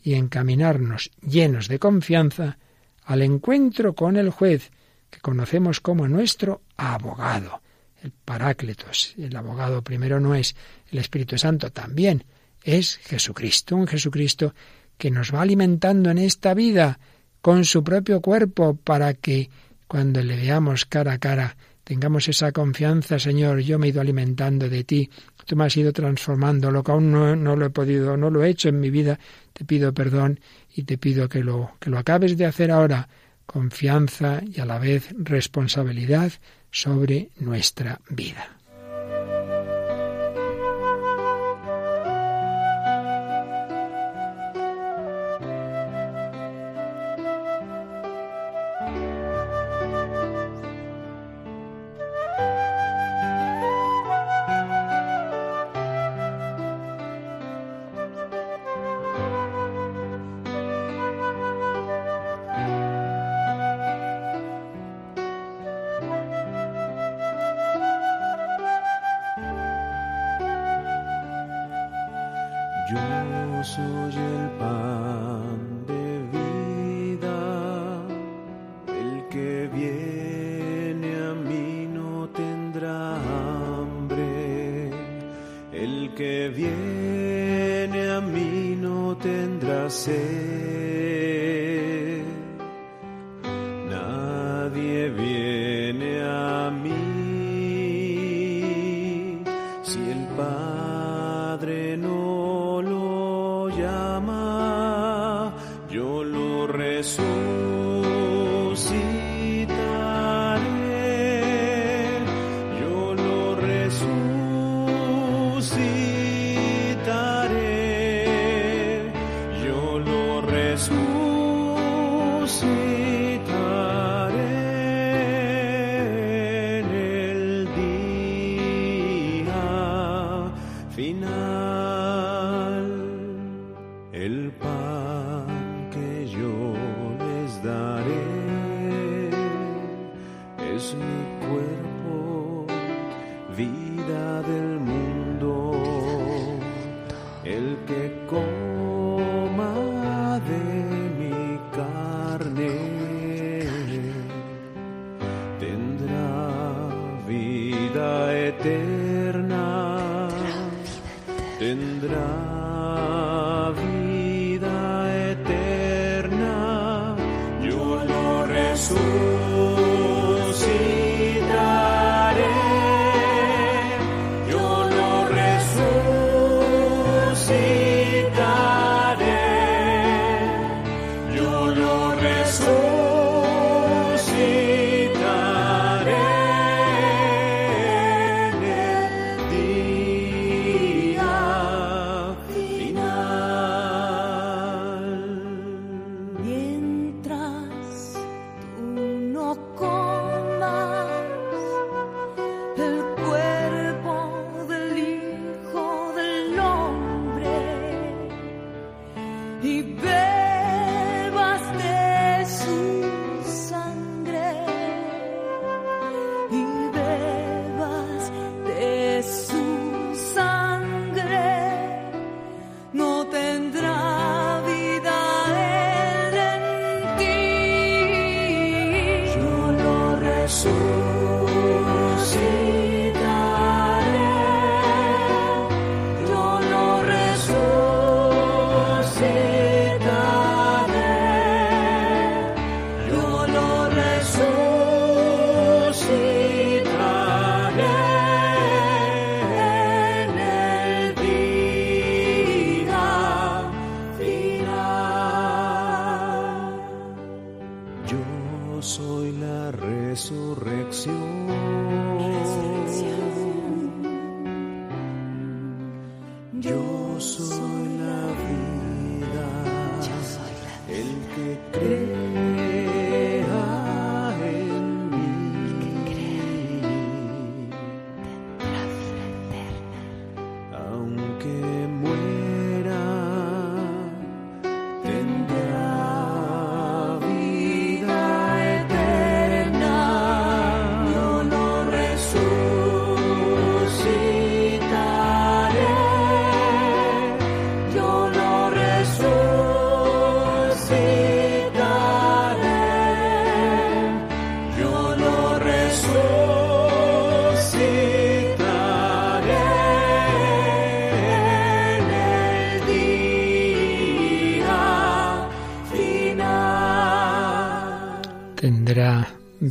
[0.02, 2.58] y encaminarnos llenos de confianza
[3.04, 4.72] al encuentro con el juez,
[5.10, 7.62] que conocemos como nuestro abogado,
[8.04, 9.16] el Parácletos.
[9.18, 10.56] El abogado primero no es
[10.92, 12.24] el Espíritu Santo, también
[12.64, 14.54] es Jesucristo, un Jesucristo
[14.98, 17.00] que nos va alimentando en esta vida
[17.42, 19.50] con su propio cuerpo para que
[19.88, 24.70] cuando le veamos cara a cara tengamos esa confianza, Señor, yo me he ido alimentando
[24.70, 25.10] de ti,
[25.46, 28.50] tú me has ido transformando, lo que aún no, lo he podido, no lo he
[28.50, 29.18] hecho en mi vida,
[29.54, 30.40] te pido perdón
[30.76, 33.10] y te pido que lo, que lo acabes de hacer ahora,
[33.48, 36.32] confianza y a la vez responsabilidad
[36.70, 38.59] sobre nuestra vida.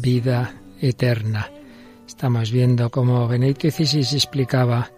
[0.08, 1.50] Vida eterna.
[2.06, 4.90] Estamos viendo cómo Benedicto XVI explicaba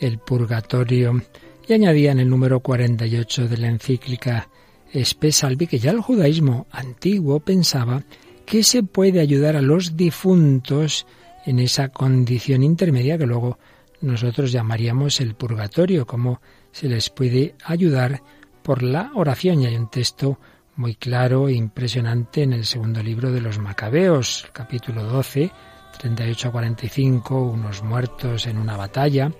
[0.00, 1.20] el purgatorio
[1.68, 4.48] y añadía en el número 48 de la encíclica
[4.90, 8.02] Espesalvi que ya el judaísmo antiguo pensaba
[8.46, 11.06] que se puede ayudar a los difuntos
[11.44, 13.58] en esa condición intermedia que luego
[14.00, 16.40] nosotros llamaríamos el purgatorio, como
[16.72, 18.22] se les puede ayudar
[18.62, 19.60] por la oración.
[19.60, 20.38] Y hay un texto
[20.76, 25.50] muy claro e impresionante en el segundo libro de los Macabeos, capítulo 12,
[25.98, 29.32] 38 a 45, unos muertos en una batalla,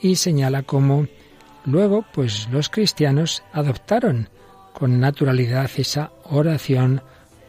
[0.00, 1.06] y señala cómo
[1.66, 4.28] luego pues los cristianos adoptaron
[4.72, 7.02] con naturalidad esa oración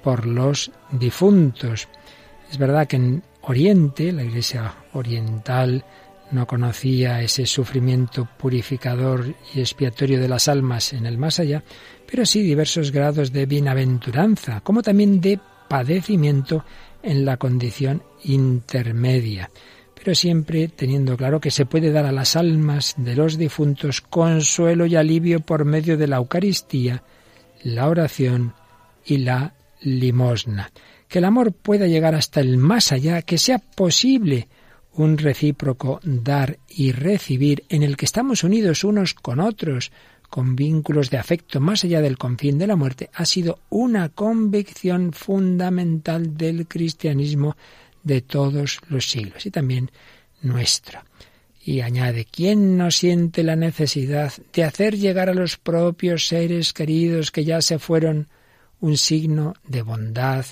[0.04, 1.88] por los difuntos.
[2.52, 5.86] Es verdad que en Oriente, la Iglesia oriental,
[6.34, 11.64] no conocía ese sufrimiento purificador y expiatorio de las almas en el más allá,
[12.10, 16.66] pero sí diversos grados de bienaventuranza, como también de padecimiento
[17.02, 19.52] en la condición intermedia,
[19.94, 24.86] pero siempre teniendo claro que se puede dar a las almas de los difuntos consuelo
[24.86, 27.04] y alivio por medio de la Eucaristía,
[27.64, 28.54] la oración
[29.06, 30.72] y la limosna.
[31.08, 34.48] Que el amor pueda llegar hasta el más allá, que sea posible
[34.96, 39.92] un recíproco dar y recibir en el que estamos unidos unos con otros,
[40.30, 45.14] con vínculos de afecto más allá del confín de la muerte, ha sido una convicción
[45.14, 47.56] fundamental del cristianismo
[48.04, 49.92] de todos los siglos y también
[50.42, 51.02] nuestro.
[51.66, 57.32] Y añade, ¿quién no siente la necesidad de hacer llegar a los propios seres queridos
[57.32, 58.28] que ya se fueron
[58.82, 60.46] un signo de bondad,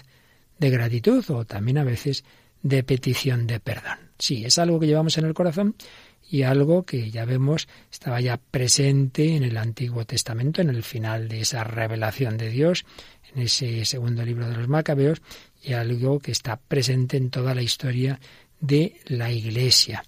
[0.58, 2.24] de gratitud o también a veces
[2.64, 4.11] de petición de perdón?
[4.22, 5.74] Sí, es algo que llevamos en el corazón
[6.30, 11.28] y algo que ya vemos estaba ya presente en el Antiguo Testamento, en el final
[11.28, 12.86] de esa revelación de Dios,
[13.34, 15.24] en ese segundo libro de los Macabeos,
[15.63, 18.19] y algo que está presente en toda la historia
[18.59, 20.03] de la Iglesia.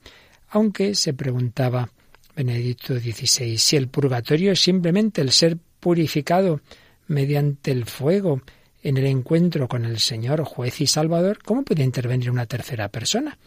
[0.49, 1.89] Aunque se preguntaba
[2.35, 6.61] Benedicto XVI si el purgatorio es simplemente el ser purificado
[7.07, 8.43] mediante el fuego
[8.83, 13.39] en el encuentro con el Señor, juez y Salvador, ¿cómo puede intervenir una tercera persona?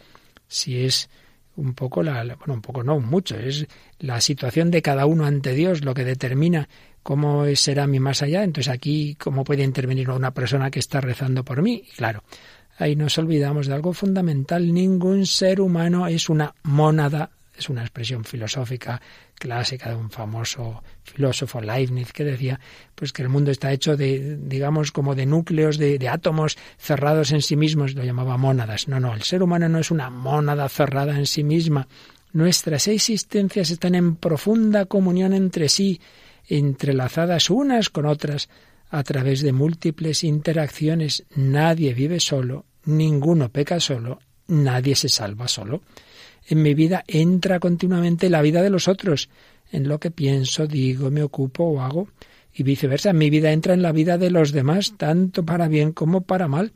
[0.47, 1.09] Si es
[1.55, 3.65] un poco la, bueno, un poco no, mucho, es
[3.99, 6.69] la situación de cada uno ante Dios lo que determina
[7.03, 8.43] cómo será mi más allá.
[8.43, 11.83] Entonces aquí, ¿cómo puede intervenir una persona que está rezando por mí?
[11.95, 12.23] claro,
[12.77, 14.73] ahí nos olvidamos de algo fundamental.
[14.73, 19.01] Ningún ser humano es una mónada es una expresión filosófica
[19.35, 22.59] clásica de un famoso filósofo Leibniz que decía
[22.95, 27.31] pues que el mundo está hecho de digamos como de núcleos de, de, átomos cerrados
[27.31, 27.95] en sí mismos.
[27.95, 28.87] Lo llamaba mónadas.
[28.87, 31.87] No no el ser humano no es una mónada cerrada en sí misma.
[32.33, 36.01] Nuestras existencias están en profunda comunión entre sí
[36.47, 38.49] entrelazadas unas con otras
[38.89, 41.25] a través de múltiples interacciones.
[41.35, 45.81] Nadie vive solo ninguno peca solo nadie se salva solo
[46.47, 49.29] en mi vida entra continuamente la vida de los otros,
[49.71, 52.07] en lo que pienso, digo, me ocupo o hago,
[52.53, 53.13] y viceversa.
[53.13, 56.71] Mi vida entra en la vida de los demás, tanto para bien como para mal.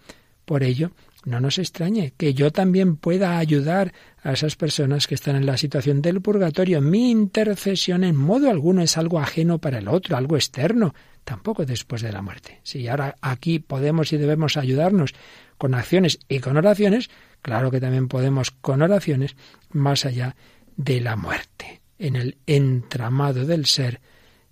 [0.46, 0.92] Por ello,
[1.26, 3.94] no nos extrañe que yo también pueda ayudar
[4.24, 6.82] a esas personas que están en la situación del purgatorio.
[6.82, 10.94] Mi intercesión en modo alguno es algo ajeno para el otro, algo externo,
[11.24, 12.60] tampoco después de la muerte.
[12.64, 15.14] Si ahora aquí podemos y debemos ayudarnos
[15.58, 17.10] con acciones y con oraciones,
[17.42, 19.36] Claro que también podemos con oraciones
[19.72, 20.36] más allá
[20.76, 21.82] de la muerte.
[21.98, 24.00] En el entramado del ser,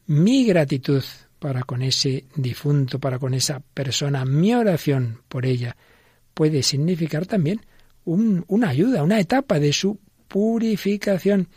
[0.07, 1.03] mi gratitud
[1.39, 5.75] para con ese difunto, para con esa persona, mi oración por ella,
[6.33, 7.61] puede significar también
[8.13, 11.47] una ayuda, una etapa de su purificación.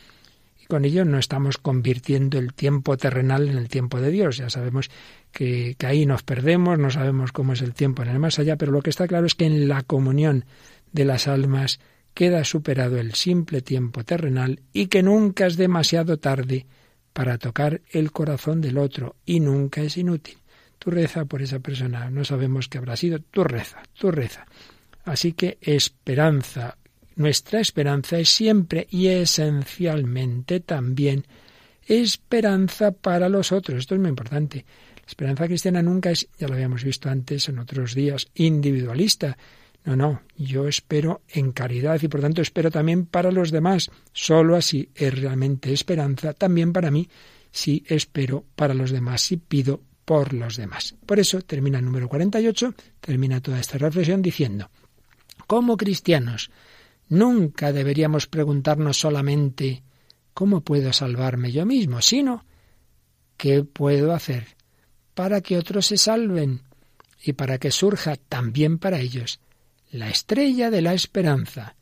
[0.63, 4.37] Y con ello no estamos convirtiendo el tiempo terrenal en el tiempo de Dios.
[4.39, 4.91] Ya sabemos
[5.33, 8.57] que, que ahí nos perdemos, no sabemos cómo es el tiempo en el más allá,
[8.57, 10.45] pero lo que está claro es que en la comunión
[10.93, 11.81] de las almas
[12.15, 16.67] queda superado el simple tiempo terrenal y que nunca es demasiado tarde
[17.13, 20.39] para tocar el corazón del otro y nunca es inútil.
[20.79, 24.47] Tú reza por esa persona, no sabemos qué habrá sido, tú reza, tú reza.
[25.05, 26.77] Así que esperanza,
[27.17, 31.27] nuestra esperanza es siempre y esencialmente también
[31.87, 33.81] esperanza para los otros.
[33.81, 34.65] Esto es muy importante.
[34.97, 39.37] La esperanza cristiana nunca es, ya lo habíamos visto antes en otros días, individualista,
[39.85, 43.91] no, no, yo espero en caridad y por tanto espero también para los demás.
[44.13, 47.09] Solo así es realmente esperanza también para mí
[47.51, 50.95] si espero para los demás, si pido por los demás.
[51.05, 54.71] Por eso termina el número 48, termina toda esta reflexión diciendo,
[55.47, 56.51] como cristianos,
[57.09, 59.83] nunca deberíamos preguntarnos solamente
[60.35, 62.01] ¿cómo puedo salvarme yo mismo?
[62.03, 62.45] sino
[63.37, 64.57] ¿qué puedo hacer
[65.15, 66.63] para que otros se salven
[67.23, 69.41] y para que surja también para ellos
[69.91, 71.77] la estrella de la esperanza?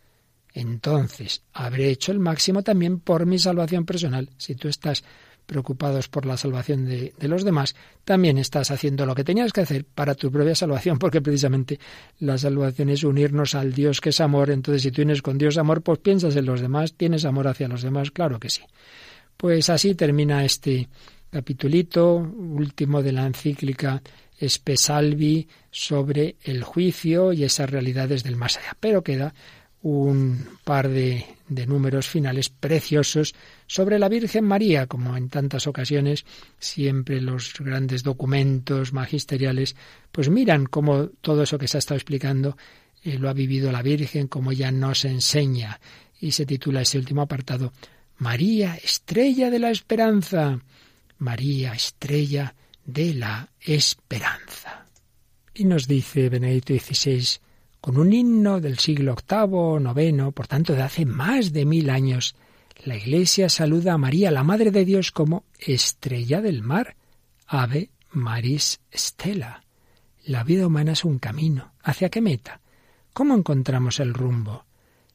[0.53, 4.31] Entonces habré hecho el máximo también por mi salvación personal.
[4.37, 5.05] Si tú estás
[5.51, 7.75] preocupados por la salvación de, los demás,
[8.05, 11.81] también estás haciendo lo que tenías que hacer para tu propia salvación, porque precisamente
[12.21, 14.51] la salvación es unirnos al Dios que es amor.
[14.51, 17.67] Entonces, si tú tienes con Dios amor, pues piensas en los demás, tienes amor hacia
[17.67, 18.63] los demás, claro que sí.
[19.37, 20.89] Pues así termina este
[21.31, 24.01] capitulito último de la encíclica
[24.39, 28.77] Espesalvi sobre el juicio y esas realidades del más allá.
[28.79, 29.35] Pero queda
[29.83, 33.35] un par de, números finales preciosos
[33.67, 36.25] sobre la Virgen María, como en tantas ocasiones
[36.59, 39.77] siempre los grandes documentos magisteriales
[40.13, 42.57] pues miran cómo todo eso que se ha estado explicando
[43.03, 45.81] eh, lo ha vivido la Virgen, como ella nos enseña.
[46.21, 47.73] Y se titula ese último apartado
[48.19, 50.61] María, estrella de la esperanza.
[51.19, 52.55] María, estrella
[52.85, 54.87] de la esperanza.
[55.55, 57.41] Y nos dice Benedicto XVI,
[57.81, 62.35] con un himno del siglo VIII, noveno, por tanto de hace más de mil años,
[62.85, 66.97] la Iglesia saluda a María, la Madre de Dios, como estrella del mar,
[67.47, 69.63] ave maris stella.
[70.25, 71.73] La vida humana es un camino.
[71.83, 72.61] ¿Hacia qué meta?
[73.13, 74.65] ¿Cómo encontramos el rumbo?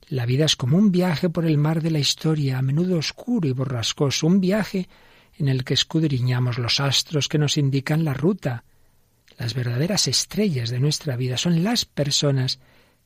[0.09, 3.47] La vida es como un viaje por el mar de la historia, a menudo oscuro
[3.47, 4.87] y borrascoso, un viaje
[5.37, 8.63] en el que escudriñamos los astros que nos indican la ruta,
[9.37, 12.59] las verdaderas estrellas de nuestra vida son las personas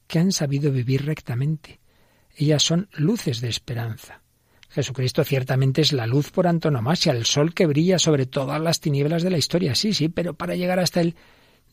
[0.08, 1.80] que han sabido vivir rectamente.
[2.36, 4.22] Ellas son luces de esperanza.
[4.70, 9.24] Jesucristo ciertamente es la luz por antonomasia, el sol que brilla sobre todas las tinieblas
[9.24, 11.16] de la historia, sí, sí, pero para llegar hasta él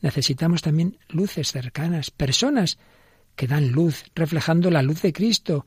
[0.01, 2.79] necesitamos también luces cercanas, personas
[3.35, 5.65] que dan luz, reflejando la luz de Cristo,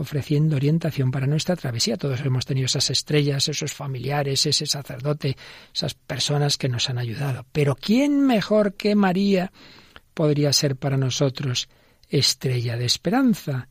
[0.00, 1.98] ofreciendo orientación para nuestra travesía.
[1.98, 5.36] Todos hemos tenido esas estrellas, esos familiares, ese sacerdote,
[5.74, 7.44] esas personas que nos han ayudado.
[7.52, 9.52] Pero ¿quién mejor que María
[10.14, 11.68] podría ser para nosotros
[12.08, 13.68] estrella de esperanza?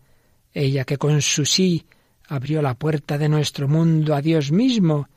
[0.53, 1.87] Ella que con su sí
[2.27, 5.09] abrió la puerta de nuestro mundo a Dios mismo,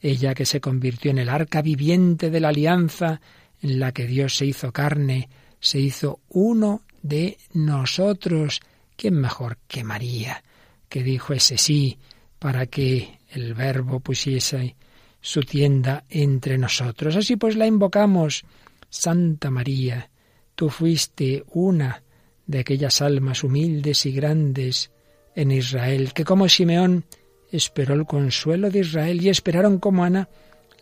[0.00, 3.20] ella que se convirtió en el arca viviente de la alianza
[3.62, 5.28] en la que Dios se hizo carne,
[5.60, 8.60] se hizo uno de nosotros.
[8.96, 10.42] ¿Quién mejor que María?
[10.88, 11.98] Que dijo ese sí
[12.38, 14.76] para que el Verbo pusiese
[15.20, 17.16] su tienda entre nosotros.
[17.16, 18.44] Así pues la invocamos.
[18.88, 20.10] Santa María,
[20.54, 22.02] tú fuiste una
[22.46, 24.90] de aquellas almas humildes y grandes
[25.34, 27.04] en Israel, que como Simeón
[27.50, 30.28] esperó el consuelo de Israel y esperaron como Ana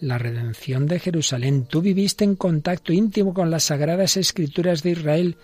[0.01, 1.67] la redención de Jerusalén.
[1.67, 5.37] Tú viviste en contacto íntimo con las sagradas escrituras de Israel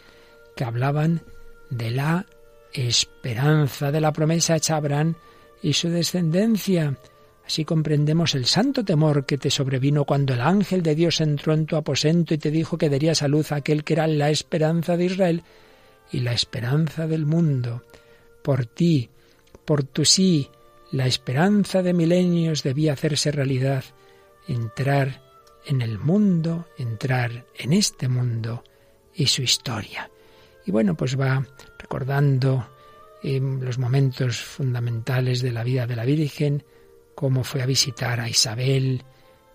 [0.56, 1.22] que hablaban
[1.70, 2.26] de la
[2.72, 5.14] esperanza de la promesa hecha a Abraham
[5.62, 6.96] y su descendencia.
[7.44, 11.66] Así comprendemos el santo temor que te sobrevino cuando el ángel de Dios entró en
[11.66, 14.96] tu aposento y te dijo que darías a luz a aquel que era la esperanza
[14.96, 15.42] de Israel
[16.12, 17.82] y la esperanza del mundo.
[18.42, 19.10] Por ti,
[19.64, 20.48] por tu sí,
[20.92, 23.84] la esperanza de milenios debía hacerse realidad,
[24.46, 25.20] entrar
[25.66, 28.64] en el mundo, entrar en este mundo
[29.14, 30.10] y su historia.
[30.66, 31.44] Y bueno, pues va
[31.90, 32.68] recordando
[33.24, 36.62] los momentos fundamentales de la vida de la Virgen,
[37.16, 39.02] cómo fue a visitar a Isabel,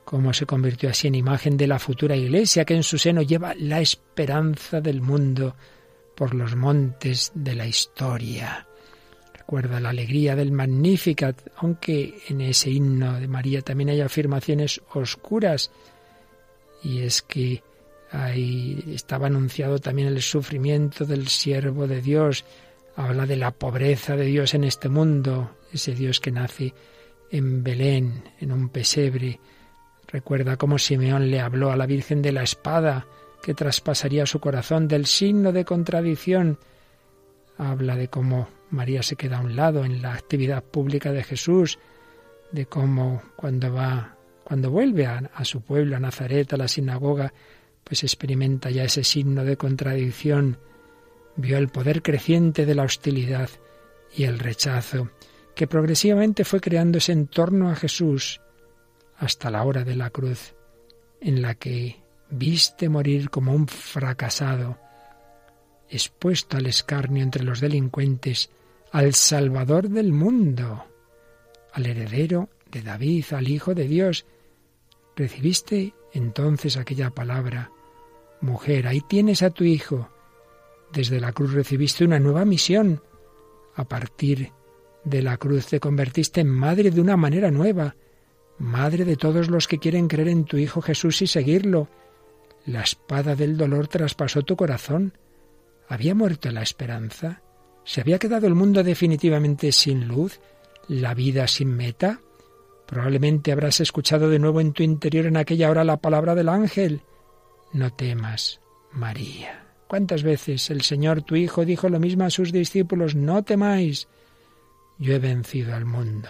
[0.04, 3.56] cómo se convirtió así en imagen de la futura iglesia que en su seno lleva
[3.56, 5.56] la esperanza del mundo
[6.14, 8.68] por los montes de la historia.
[9.34, 15.72] Recuerda la alegría del Magnificat, aunque en ese himno de María también hay afirmaciones oscuras,
[16.84, 17.64] y es que
[18.16, 22.46] Ahí estaba anunciado también el sufrimiento del siervo de Dios.
[22.96, 26.74] Habla de la pobreza de Dios en este mundo, ese Dios que nace
[27.30, 29.42] en Belén, en un pesebre.
[30.08, 33.06] Recuerda cómo Simeón le habló a la Virgen de la espada
[33.44, 36.58] que traspasaría su corazón, del signo de contradicción.
[37.58, 41.80] Habla de cómo María se queda a un lado en la actividad pública de Jesús,
[42.52, 47.34] de cómo cuando va, cuando vuelve a, a su pueblo, a Nazaret, a la sinagoga,
[47.86, 50.58] pues experimenta ya ese signo de contradicción,
[51.38, 53.50] vio el poder creciente de la hostilidad
[54.14, 55.12] y el rechazo,
[55.56, 58.42] que progresivamente fue creándose en torno a Jesús
[59.18, 60.56] hasta la hora de la cruz,
[61.22, 64.78] en la que viste morir como un fracasado,
[65.90, 68.50] expuesto al escarnio entre los delincuentes,
[68.92, 70.86] al Salvador del mundo,
[71.72, 74.26] al heredero de David, al Hijo de Dios.
[75.16, 77.72] Recibiste Entonces aquella palabra,
[78.42, 80.10] mujer, ahí tienes a tu hijo.
[80.92, 83.02] Desde la cruz recibiste una nueva misión.
[83.76, 84.52] A partir
[85.04, 87.96] de la cruz te convertiste en madre de una manera nueva,
[88.58, 91.90] madre de todos los que quieren creer en tu Hijo Jesús y seguirlo.
[92.66, 95.14] La espada del dolor traspasó tu corazón.
[95.88, 97.42] ¿Había muerto la esperanza?
[97.84, 100.40] ¿Se había quedado el mundo definitivamente sin luz?
[100.88, 102.22] ¿La vida sin meta?
[102.88, 107.02] Probablemente habrás escuchado de nuevo en tu interior en aquella hora la palabra del ángel.
[107.76, 108.62] No temas,
[108.94, 109.66] María.
[109.90, 113.16] ¿Cuántas veces el Señor tu Hijo dijo lo mismo a sus discípulos?
[113.16, 114.08] No temáis.
[114.98, 116.30] Yo he vencido al mundo.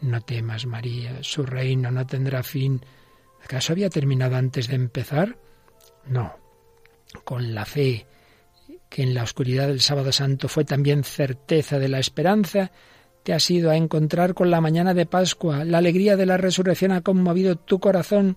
[0.00, 2.80] No temas, María, su reino no tendrá fin.
[3.42, 5.36] ¿Acaso había terminado antes de empezar?
[6.06, 6.36] No.
[7.24, 8.06] Con la fe,
[8.88, 12.70] que en la oscuridad del sábado santo fue también certeza de la esperanza,
[13.24, 15.64] te has ido a encontrar con la mañana de Pascua.
[15.64, 18.36] La alegría de la resurrección ha conmovido tu corazón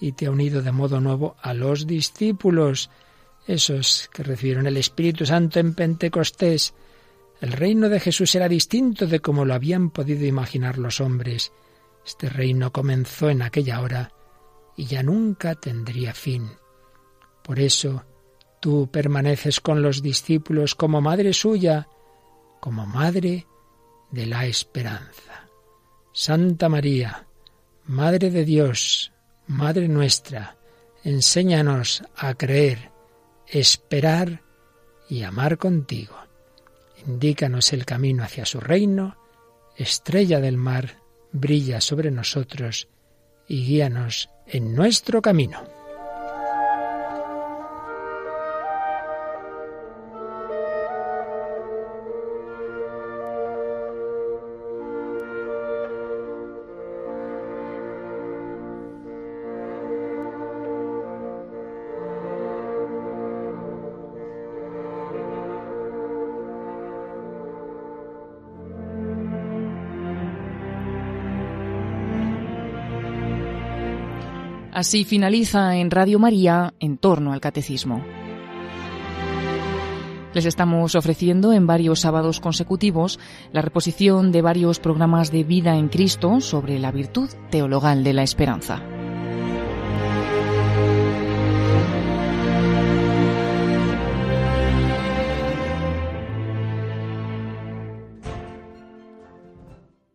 [0.00, 2.90] y te ha unido de modo nuevo a los discípulos,
[3.46, 6.74] esos que recibieron el Espíritu Santo en Pentecostés.
[7.40, 11.52] El reino de Jesús era distinto de como lo habían podido imaginar los hombres.
[12.06, 14.12] Este reino comenzó en aquella hora
[14.76, 16.48] y ya nunca tendría fin.
[17.42, 18.04] Por eso,
[18.60, 21.88] Tú permaneces con los discípulos como madre suya,
[22.60, 23.46] como madre
[24.10, 25.48] de la esperanza.
[26.12, 27.26] Santa María,
[27.86, 29.12] Madre de Dios,
[29.48, 30.56] Madre nuestra,
[31.04, 32.90] enséñanos a creer,
[33.46, 34.42] esperar
[35.08, 36.14] y amar contigo.
[37.06, 39.16] Indícanos el camino hacia su reino,
[39.76, 40.98] estrella del mar,
[41.32, 42.88] brilla sobre nosotros
[43.48, 45.77] y guíanos en nuestro camino.
[74.78, 78.00] Así finaliza en Radio María en torno al catecismo.
[80.32, 83.18] Les estamos ofreciendo en varios sábados consecutivos
[83.50, 88.22] la reposición de varios programas de vida en Cristo sobre la virtud teologal de la
[88.22, 88.80] esperanza.